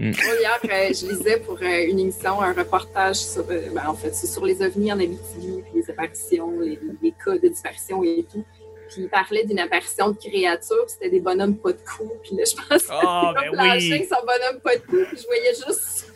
Moi, 0.00 0.12
hier, 0.40 0.58
euh, 0.64 0.92
je 0.94 1.06
lisais 1.12 1.38
pour 1.40 1.58
euh, 1.60 1.84
une 1.86 1.98
émission 1.98 2.40
un 2.40 2.54
reportage 2.54 3.16
sur, 3.16 3.44
euh, 3.50 3.68
ben, 3.74 3.82
en 3.86 3.94
fait, 3.94 4.14
sur 4.14 4.46
les 4.46 4.62
ovnis 4.62 4.90
en 4.90 4.98
Abitibi, 4.98 5.62
puis 5.62 5.72
les 5.74 5.90
apparitions, 5.90 6.58
les, 6.58 6.78
les 7.02 7.12
cas 7.22 7.36
de 7.36 7.48
disparition 7.48 8.02
et 8.02 8.24
tout. 8.32 8.42
Puis 8.88 9.02
il 9.02 9.08
parlait 9.10 9.44
d'une 9.44 9.58
apparition 9.58 10.08
de 10.08 10.16
créatures, 10.16 10.86
puis 10.86 10.94
c'était 10.94 11.10
des 11.10 11.20
bonhommes 11.20 11.56
pas 11.56 11.72
de 11.72 11.78
cou. 11.78 12.10
Puis 12.22 12.34
là, 12.34 12.44
je 12.50 12.56
pensais 12.56 12.86
Ah, 12.90 13.34
à 13.36 13.40
ben 13.42 13.50
Blanchet 13.52 13.76
oui. 13.78 13.92
avec 13.92 14.08
son 14.08 14.20
bonhomme 14.26 14.60
pas 14.62 14.76
de 14.76 14.80
cou, 14.82 14.96
puis 15.06 15.18
je 15.20 15.26
voyais 15.26 15.54
juste 15.54 16.06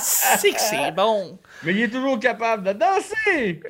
C'est 0.00 0.50
que 0.52 0.60
c'est 0.60 0.90
bon. 0.92 1.38
Mais 1.62 1.72
il 1.74 1.82
est 1.82 1.88
toujours 1.90 2.18
capable 2.18 2.64
de 2.66 2.72
danser! 2.72 3.60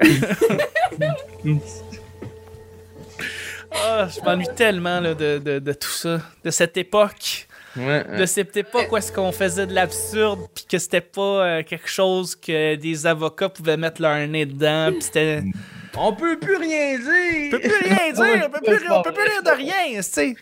Ah, 3.73 4.07
je 4.09 4.21
m'ennuie 4.25 4.47
tellement 4.55 5.01
là, 5.01 5.15
de, 5.15 5.39
de, 5.39 5.59
de 5.59 5.73
tout 5.73 5.89
ça, 5.91 6.21
de 6.45 6.51
cette 6.51 6.77
époque, 6.77 7.34
Ouais, 7.77 8.05
de 8.19 8.25
cette 8.27 8.57
époque 8.57 8.87
où 8.93 8.97
est-ce 8.97 9.11
qu'on 9.11 9.33
faisait 9.33 9.67
de 9.67 9.75
l'absurde, 9.75 10.41
puis 10.55 10.65
que 10.71 10.79
c'était 10.79 11.01
pas 11.01 11.21
euh, 11.45 11.63
quelque 11.65 11.89
chose 11.89 12.37
que 12.37 12.77
des 12.77 13.07
avocats 13.07 13.49
pouvaient 13.49 13.77
mettre 13.77 14.01
leur 14.01 14.17
nez 14.29 14.47
dedans, 14.47 14.91
puis 14.93 15.03
c'était... 15.03 15.43
On 15.97 16.13
peut 16.13 16.37
plus 16.39 16.57
rien 16.57 16.99
dire! 16.99 17.47
On 17.47 17.51
peut 17.51 17.61
plus 17.61 17.89
rien 17.89 18.13
dire, 18.13 18.47
on 18.47 18.51
peut 18.51 18.61
plus, 18.65 18.91
on 18.91 19.03
peut 19.03 19.13
plus 19.13 19.29
dire 19.31 19.43
de 19.45 19.57
rien, 19.57 19.97
tu 19.99 20.03
sais. 20.03 20.35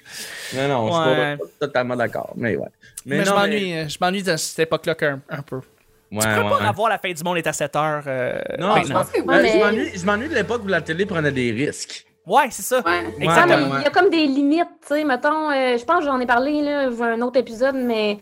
Non, 0.54 0.66
non, 0.68 0.86
je 0.88 0.92
suis 0.92 1.20
Ouais. 1.20 1.36
pas, 1.36 1.44
pas 1.44 1.66
totalement 1.66 1.96
d'accord, 1.96 2.32
mais 2.36 2.56
ouais. 2.56 2.68
Mais, 3.04 3.22
je 3.24 3.30
non, 3.30 3.36
m'ennuie, 3.36 3.74
euh, 3.74 3.86
je 3.88 3.98
m'ennuie 4.00 4.22
de 4.22 4.34
cette 4.38 4.60
époque-là 4.60 4.94
un, 5.02 5.20
un 5.28 5.42
peu. 5.42 5.56
Ouais, 5.56 5.62
Tu 6.20 6.26
peux 6.28 6.42
ouais, 6.42 6.48
pas 6.50 6.58
ouais. 6.58 6.66
avoir 6.66 6.88
la 6.88 6.98
fin 6.98 7.12
du 7.12 7.22
monde 7.22 7.36
est 7.38 7.46
à 7.46 7.52
7 7.52 7.76
heures 7.76 8.02
euh, 8.06 8.40
Non, 8.58 8.68
maintenant? 8.68 8.82
je 8.86 8.92
pense 8.92 9.10
que 9.10 9.18
je 9.92 9.98
Je 10.00 10.06
m'ennuie 10.06 10.28
de 10.28 10.34
l'époque 10.34 10.62
où 10.64 10.68
la 10.68 10.80
télé 10.80 11.04
prenait 11.06 11.32
des 11.32 11.50
risques. 11.52 12.06
Ouais, 12.26 12.44
c'est 12.50 12.62
ça. 12.62 12.78
Ouais. 12.78 13.02
Mais 13.18 13.24
Exactement. 13.26 13.76
il 13.78 13.82
y 13.82 13.87
a 13.87 13.90
comme 13.90 14.11
des 14.11 14.26
limites, 14.26 14.66
tu 14.87 14.94
sais, 14.94 15.04
mettons, 15.04 15.50
euh, 15.50 15.76
je 15.76 15.85
pense 15.85 15.98
que 16.00 16.04
j'en 16.04 16.20
ai 16.20 16.26
parlé, 16.26 16.62
là, 16.62 16.88
dans 16.88 17.02
un 17.02 17.20
autre 17.22 17.38
épisode, 17.40 17.74
mais 17.74 18.18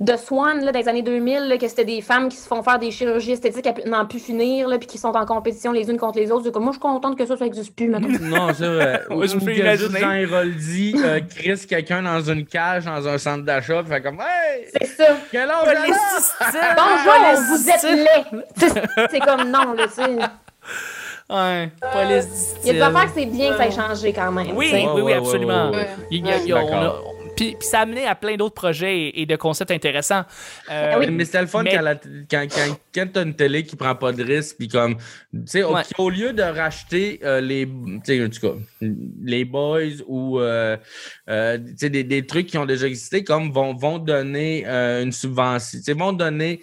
de 0.00 0.16
Swan, 0.16 0.64
là, 0.64 0.72
dans 0.72 0.80
les 0.80 0.88
années 0.88 1.02
2000, 1.02 1.46
là, 1.46 1.56
que 1.56 1.68
c'était 1.68 1.84
des 1.84 2.00
femmes 2.00 2.28
qui 2.28 2.36
se 2.36 2.48
font 2.48 2.60
faire 2.64 2.80
des 2.80 2.90
chirurgies 2.90 3.30
esthétiques 3.32 3.68
à 3.68 3.72
pu- 3.72 3.88
n'en 3.88 4.04
plus 4.04 4.18
finir, 4.18 4.66
là, 4.66 4.78
puis 4.78 4.88
qui 4.88 4.98
sont 4.98 5.12
en 5.14 5.24
compétition 5.24 5.70
les 5.70 5.88
unes 5.88 5.96
contre 5.96 6.18
les 6.18 6.32
autres. 6.32 6.50
Comme, 6.50 6.64
moi, 6.64 6.72
je 6.72 6.78
suis 6.78 6.80
contente 6.80 7.16
que 7.16 7.24
ça, 7.24 7.36
ça 7.36 7.44
n'existe 7.44 7.76
plus, 7.76 7.86
mettons. 7.86 8.08
Non, 8.20 8.48
je 8.58 8.64
me 8.64 9.14
Ou 9.14 9.28
fais 9.28 9.54
que 9.54 9.60
imaginer. 9.60 10.00
Jean 10.00 10.10
Héroldi 10.12 10.96
euh, 11.04 11.20
crisse 11.20 11.66
quelqu'un 11.66 12.02
dans 12.02 12.20
une 12.20 12.44
cage, 12.46 12.86
dans 12.86 13.06
un 13.06 13.16
centre 13.16 13.44
d'achat, 13.44 13.80
puis 13.84 13.92
fait 13.92 14.02
comme 14.02 14.20
Hey! 14.20 14.66
C'est 14.76 14.86
ça. 14.86 15.04
Quel 15.30 15.48
styles, 15.48 16.58
Bonjour, 16.76 17.42
vous 17.56 17.70
êtes 17.70 17.82
laid. 17.84 18.44
C'est- 18.56 19.06
C'est 19.12 19.20
comme 19.20 19.50
non, 19.52 19.74
là, 19.74 19.86
tu 19.86 20.02
sais. 20.02 20.16
Ouais, 21.30 21.70
pas 21.80 22.04
les 22.06 22.22
Il 22.62 22.66
y 22.66 22.70
a 22.70 22.72
des 22.72 22.80
affaires 22.80 23.06
que 23.14 23.20
c'est 23.20 23.26
bien 23.26 23.50
que 23.52 23.56
ça 23.56 23.66
ait 23.68 23.70
changé 23.70 24.12
quand 24.12 24.32
même. 24.32 24.48
Oui, 24.56 24.70
oui, 24.72 25.00
oui, 25.02 25.12
absolument. 25.12 25.70
Il 26.10 26.26
y 26.26 26.30
a- 26.30 26.38
il 26.38 26.48
y 26.48 26.52
a- 26.52 26.56
on 26.56 26.66
a- 26.66 26.70
D'accord. 26.70 27.14
puis, 27.36 27.56
puis 27.58 27.68
ça 27.68 27.78
a 27.78 27.82
amené 27.82 28.04
à 28.06 28.14
plein 28.16 28.36
d'autres 28.36 28.54
projets 28.56 28.98
et, 28.98 29.22
et 29.22 29.26
de 29.26 29.36
concepts 29.36 29.70
intéressants. 29.70 30.24
Euh, 30.70 30.96
oui. 30.98 31.06
Mais 31.10 31.24
c'était 31.24 31.40
le 31.42 31.46
fun 31.46 31.62
Mais- 31.62 31.74
quand, 31.76 31.82
la- 31.82 31.94
quand, 31.94 32.46
quand, 32.52 32.76
quand 32.94 33.06
t'as 33.12 33.22
une 33.22 33.34
télé 33.34 33.62
qui 33.62 33.76
prend 33.76 33.94
pas 33.94 34.10
de 34.12 34.24
risque, 34.24 34.56
puis 34.58 34.66
comme, 34.68 34.96
tu 34.96 35.40
sais, 35.46 35.62
au, 35.62 35.72
Ouais. 35.74 35.82
qui, 35.84 35.94
au 35.98 36.10
lieu 36.10 36.32
de 36.32 36.42
racheter 36.42 37.20
euh, 37.24 37.40
les, 37.40 37.66
tu 37.66 38.00
sais, 38.04 38.24
en 38.24 38.28
tout 38.28 38.40
cas, 38.40 38.54
les 39.24 39.44
boys 39.44 40.02
ou, 40.08 40.40
euh, 40.40 40.76
euh, 41.28 41.58
tu 41.58 41.74
sais, 41.76 41.90
des, 41.90 42.02
des 42.02 42.26
trucs 42.26 42.48
qui 42.48 42.58
ont 42.58 42.66
déjà 42.66 42.86
existé, 42.88 43.22
comme 43.22 43.52
vont, 43.52 43.72
vont 43.74 43.98
donner 43.98 44.64
euh, 44.66 45.04
une 45.04 45.12
subvention, 45.12 45.78
tu 45.78 45.84
sais, 45.84 45.92
vont 45.94 46.12
donner 46.12 46.60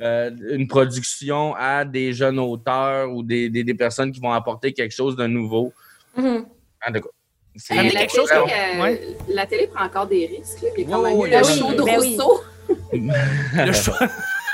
euh, 0.00 0.30
une 0.50 0.66
production 0.66 1.54
à 1.56 1.84
des 1.84 2.12
jeunes 2.12 2.38
auteurs 2.38 3.12
ou 3.12 3.22
des, 3.22 3.48
des, 3.48 3.62
des 3.64 3.74
personnes 3.74 4.10
qui 4.12 4.20
vont 4.20 4.32
apporter 4.32 4.72
quelque 4.72 4.92
chose 4.94 5.16
de 5.16 5.26
nouveau. 5.26 5.72
Mhm. 6.16 6.46
En 6.86 6.92
tout 6.92 7.00
cas, 7.00 7.08
Mais 7.70 7.84
la, 7.84 8.00
quelque 8.00 8.14
chose 8.14 8.28
télé, 8.28 8.40
comme- 8.40 8.50
euh, 8.50 8.82
ouais. 8.82 9.16
la 9.28 9.46
télé 9.46 9.66
prend 9.68 9.84
encore 9.84 10.06
des 10.06 10.26
risques. 10.26 10.62
Là. 10.62 10.68
A 10.76 10.84
quand 10.90 11.02
même 11.02 11.14
le 11.14 11.20
ouais. 11.20 11.44
show 11.44 11.72
de 11.72 11.82
Ben 11.82 12.00
oui. 12.00 12.16
Rousseau. 12.16 12.40
le 12.92 13.72
choix, 13.72 14.08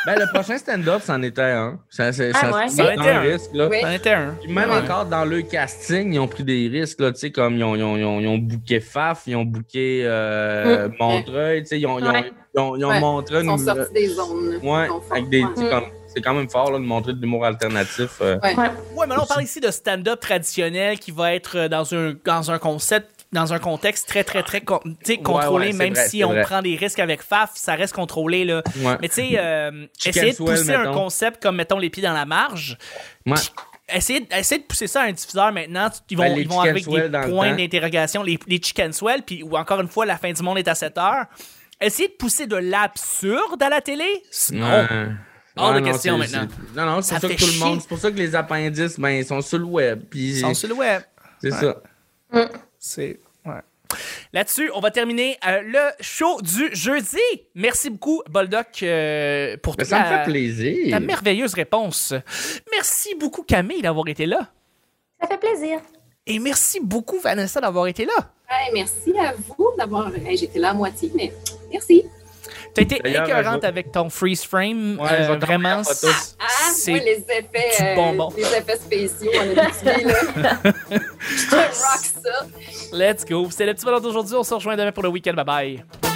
Ben, 0.07 0.19
le 0.19 0.27
prochain 0.33 0.57
stand-up, 0.57 1.03
c'en 1.05 1.23
était 1.23 1.43
un. 1.43 1.79
Ça, 1.91 2.11
c'est, 2.13 2.31
Ah 2.35 2.41
ça, 2.41 2.53
ouais? 2.57 2.69
Ça 2.69 2.85
un 2.89 2.93
était 2.93 3.11
un. 3.11 3.21
risque, 3.21 3.51
là. 3.53 3.69
Oui. 3.69 3.79
c'en 3.83 3.91
était 3.91 4.11
un. 4.13 4.35
Puis 4.43 4.51
même 4.51 4.71
Ouais. 4.71 4.77
encore 4.79 5.05
dans 5.05 5.25
le 5.27 5.43
casting, 5.43 6.15
ils 6.15 6.19
ont 6.19 6.27
pris 6.29 6.43
des 6.43 6.69
risques, 6.69 7.01
là, 7.01 7.13
tu 7.13 7.19
sais, 7.19 7.31
comme 7.31 7.57
ils 7.57 7.65
ont, 7.65 7.77
ils 7.77 7.83
ont, 7.83 7.97
ils 7.99 8.05
ont, 8.05 8.21
ils 8.21 8.27
ont 8.29 8.39
booké 8.39 8.81
Faf, 8.81 9.25
ils 9.27 9.37
ont 9.37 9.45
booké 9.45 10.03
euh, 10.05 10.89
Montreuil, 10.99 11.63
tu 11.63 11.69
sais, 11.69 11.81
ils 11.81 11.87
ont, 11.87 11.99
ils 11.99 12.07
ont, 12.07 12.13
Ouais. 12.13 12.33
ils 12.55 12.61
ont, 12.61 12.77
ils 12.77 12.85
ont 12.85 12.89
Ouais. 12.89 13.01
montré 13.01 13.37
Ils 13.41 13.45
une... 13.45 13.59
sont 13.59 13.65
sortis 13.75 13.93
des 13.93 14.07
zones. 14.09 14.53
là. 14.53 14.59
Ouais, 14.63 14.85
Ils 14.85 14.89
sont 14.89 15.01
forts. 15.03 15.13
avec 15.13 15.29
des, 15.29 15.43
Ouais. 15.45 15.51
tu 15.55 15.63
sais, 15.65 15.69
comme, 15.71 15.85
c'est 16.07 16.21
quand 16.23 16.35
même 16.35 16.49
fort, 16.49 16.71
là, 16.73 16.79
de 16.79 16.85
montrer 16.85 17.13
de 17.13 17.21
l'humour 17.21 17.45
alternatif. 17.45 18.11
euh. 18.23 18.39
Ouais. 18.43 18.55
Ouais, 18.57 19.07
mais 19.07 19.15
là, 19.15 19.23
on 19.23 19.27
parle 19.27 19.43
ici 19.43 19.61
de 19.61 19.71
stand-up 19.71 20.19
traditionnel 20.19 20.99
qui 20.99 21.11
va 21.11 21.35
être 21.35 21.57
euh, 21.59 21.69
dans 21.69 21.95
un, 21.95 22.15
dans 22.25 22.51
un 22.51 22.59
concept 22.59 23.20
dans 23.33 23.53
un 23.53 23.59
contexte 23.59 24.09
très, 24.09 24.25
très, 24.25 24.43
très 24.43 24.61
contrôlé, 24.61 25.67
ouais, 25.69 25.73
même 25.73 25.95
vrai, 25.95 26.09
si 26.09 26.25
on 26.25 26.31
vrai. 26.31 26.43
prend 26.43 26.63
des 26.63 26.75
risques 26.77 26.99
avec 26.99 27.23
FAF, 27.23 27.53
ça 27.55 27.75
reste 27.75 27.95
contrôlé. 27.95 28.45
Là. 28.45 28.63
Ouais. 28.79 28.97
Mais 29.01 29.09
tu 29.09 29.15
sais, 29.17 29.31
euh, 29.37 29.87
essayer 30.05 30.33
de 30.33 30.37
pousser 30.37 30.75
un 30.75 30.79
mettons. 30.81 30.93
concept 30.95 31.43
comme, 31.43 31.57
mettons, 31.57 31.79
les 31.79 31.91
pieds 31.91 32.03
dans 32.03 32.13
la 32.13 32.25
marge, 32.27 32.77
Ouais. 33.27 33.37
Essayez, 33.93 34.25
essayez 34.31 34.61
de 34.61 34.67
pousser 34.67 34.87
ça 34.87 35.03
à 35.03 35.07
un 35.07 35.13
diffuseur 35.13 35.53
maintenant. 35.53 35.89
Ils 36.11 36.17
vont, 36.17 36.23
Ben, 36.23 36.35
les 36.37 36.43
ils 36.43 36.49
vont 36.49 36.63
chicken 36.63 36.71
avec 36.71 36.85
des 37.25 37.29
points 37.33 37.57
d'interrogation, 37.57 38.23
les, 38.23 38.39
les 38.47 38.61
chicken 38.63 38.93
swell, 38.93 39.23
puis 39.25 39.43
ou 39.43 39.57
encore 39.57 39.81
une 39.81 39.89
fois, 39.89 40.07
la 40.07 40.17
fin 40.17 40.33
du 40.33 40.41
monde 40.45 40.59
est 40.59 40.69
à 40.69 40.77
7 40.77 40.97
heures. 40.99 41.25
Essayez 41.81 42.09
de 42.09 42.13
pousser 42.15 42.47
de 42.47 42.55
l'absurde 42.57 43.61
à 43.61 43.69
la 43.69 43.81
télé? 43.81 44.05
Non. 44.53 44.69
Ouais. 44.71 44.87
Hors 45.57 45.75
de 45.75 45.81
non, 45.81 45.85
question 45.87 46.19
maintenant. 46.19 46.47
Non, 46.77 46.87
non, 46.87 47.03
c'est 47.03 47.15
Ça 47.15 47.21
pour 47.21 47.23
ça 47.23 47.29
fait 47.29 47.35
que 47.37 47.41
tout 47.45 47.51
le 47.53 47.59
monde. 47.59 47.81
C'est 47.81 47.89
pour 47.89 47.99
ça 47.99 48.11
que 48.13 48.17
les 48.17 48.35
appendices, 48.37 48.99
ben, 49.01 49.09
ils 49.11 49.25
sont 49.25 49.41
sur 49.41 49.59
le 49.59 49.65
web. 49.65 50.03
Puis 50.09 50.21
Ils 50.35 50.41
sont 50.41 50.55
sur 50.55 50.69
le 50.69 50.75
web. 50.77 51.03
c'est 51.43 51.53
Ouais. 51.53 51.59
ça. 52.33 52.49
C'est. 52.81 53.21
Ouais. 53.45 53.61
Là-dessus, 54.33 54.71
on 54.75 54.81
va 54.81 54.91
terminer 54.91 55.37
euh, 55.47 55.61
le 55.63 55.91
show 56.01 56.41
du 56.41 56.75
jeudi. 56.75 57.19
Merci 57.55 57.91
beaucoup, 57.91 58.23
Boldoc, 58.31 58.83
euh, 58.83 59.57
pour 59.63 59.77
toute 59.77 59.87
ça 59.87 60.01
me 60.01 60.05
fait 60.07 60.25
plaisir. 60.25 60.91
ta 60.91 61.01
merveilleuse 61.01 61.55
réponse. 61.55 62.15
Merci 62.73 63.15
beaucoup, 63.17 63.43
Camille, 63.43 63.83
d'avoir 63.83 64.09
été 64.09 64.27
là. 64.27 64.49
Ça 65.21 65.29
fait 65.29 65.39
plaisir. 65.39 65.81
Et 66.27 66.39
merci 66.39 66.81
beaucoup, 66.81 67.19
Vanessa, 67.19 67.61
d'avoir 67.61 67.87
été 67.87 68.05
là. 68.05 68.13
Ouais, 68.51 68.71
merci 68.73 69.13
à 69.19 69.35
vous 69.35 69.71
d'avoir. 69.77 70.11
J'étais 70.35 70.59
là 70.59 70.71
à 70.71 70.75
moitié, 70.75 71.11
mais 71.15 71.33
merci. 71.71 72.05
T'as 72.75 72.83
été 72.83 72.97
écœurante 73.05 73.61
je- 73.63 73.67
avec 73.69 73.93
ton 73.93 74.09
freeze 74.11 74.45
frame. 74.45 74.99
Ouais, 75.01 75.09
euh, 75.13 75.37
vraiment. 75.41 75.83
photo. 75.85 76.13
Ah, 76.39 76.45
c'est 76.75 76.91
moi, 76.93 77.01
les 77.01 77.25
effets, 77.29 77.83
euh, 77.83 77.95
bonbon. 77.97 78.33
les 78.37 78.43
effets 78.43 78.77
spéciaux, 78.77 79.31
on 79.35 79.59
a 79.59 79.69
utilisé, 79.69 80.15
là. 80.37 80.51
Je 81.21 81.51
te 81.51 81.55
rock 81.57 82.05
ça. 82.25 82.47
Let's 82.93 83.25
go. 83.25 83.49
C'était 83.51 83.67
le 83.67 83.75
petit 83.75 83.85
bonheur 83.85 84.01
d'aujourd'hui. 84.01 84.35
On 84.37 84.43
se 84.45 84.55
rejoint 84.55 84.77
demain 84.77 84.93
pour 84.93 85.03
le 85.03 85.09
week-end. 85.11 85.35
Bye 85.35 85.45
bye. 85.45 86.10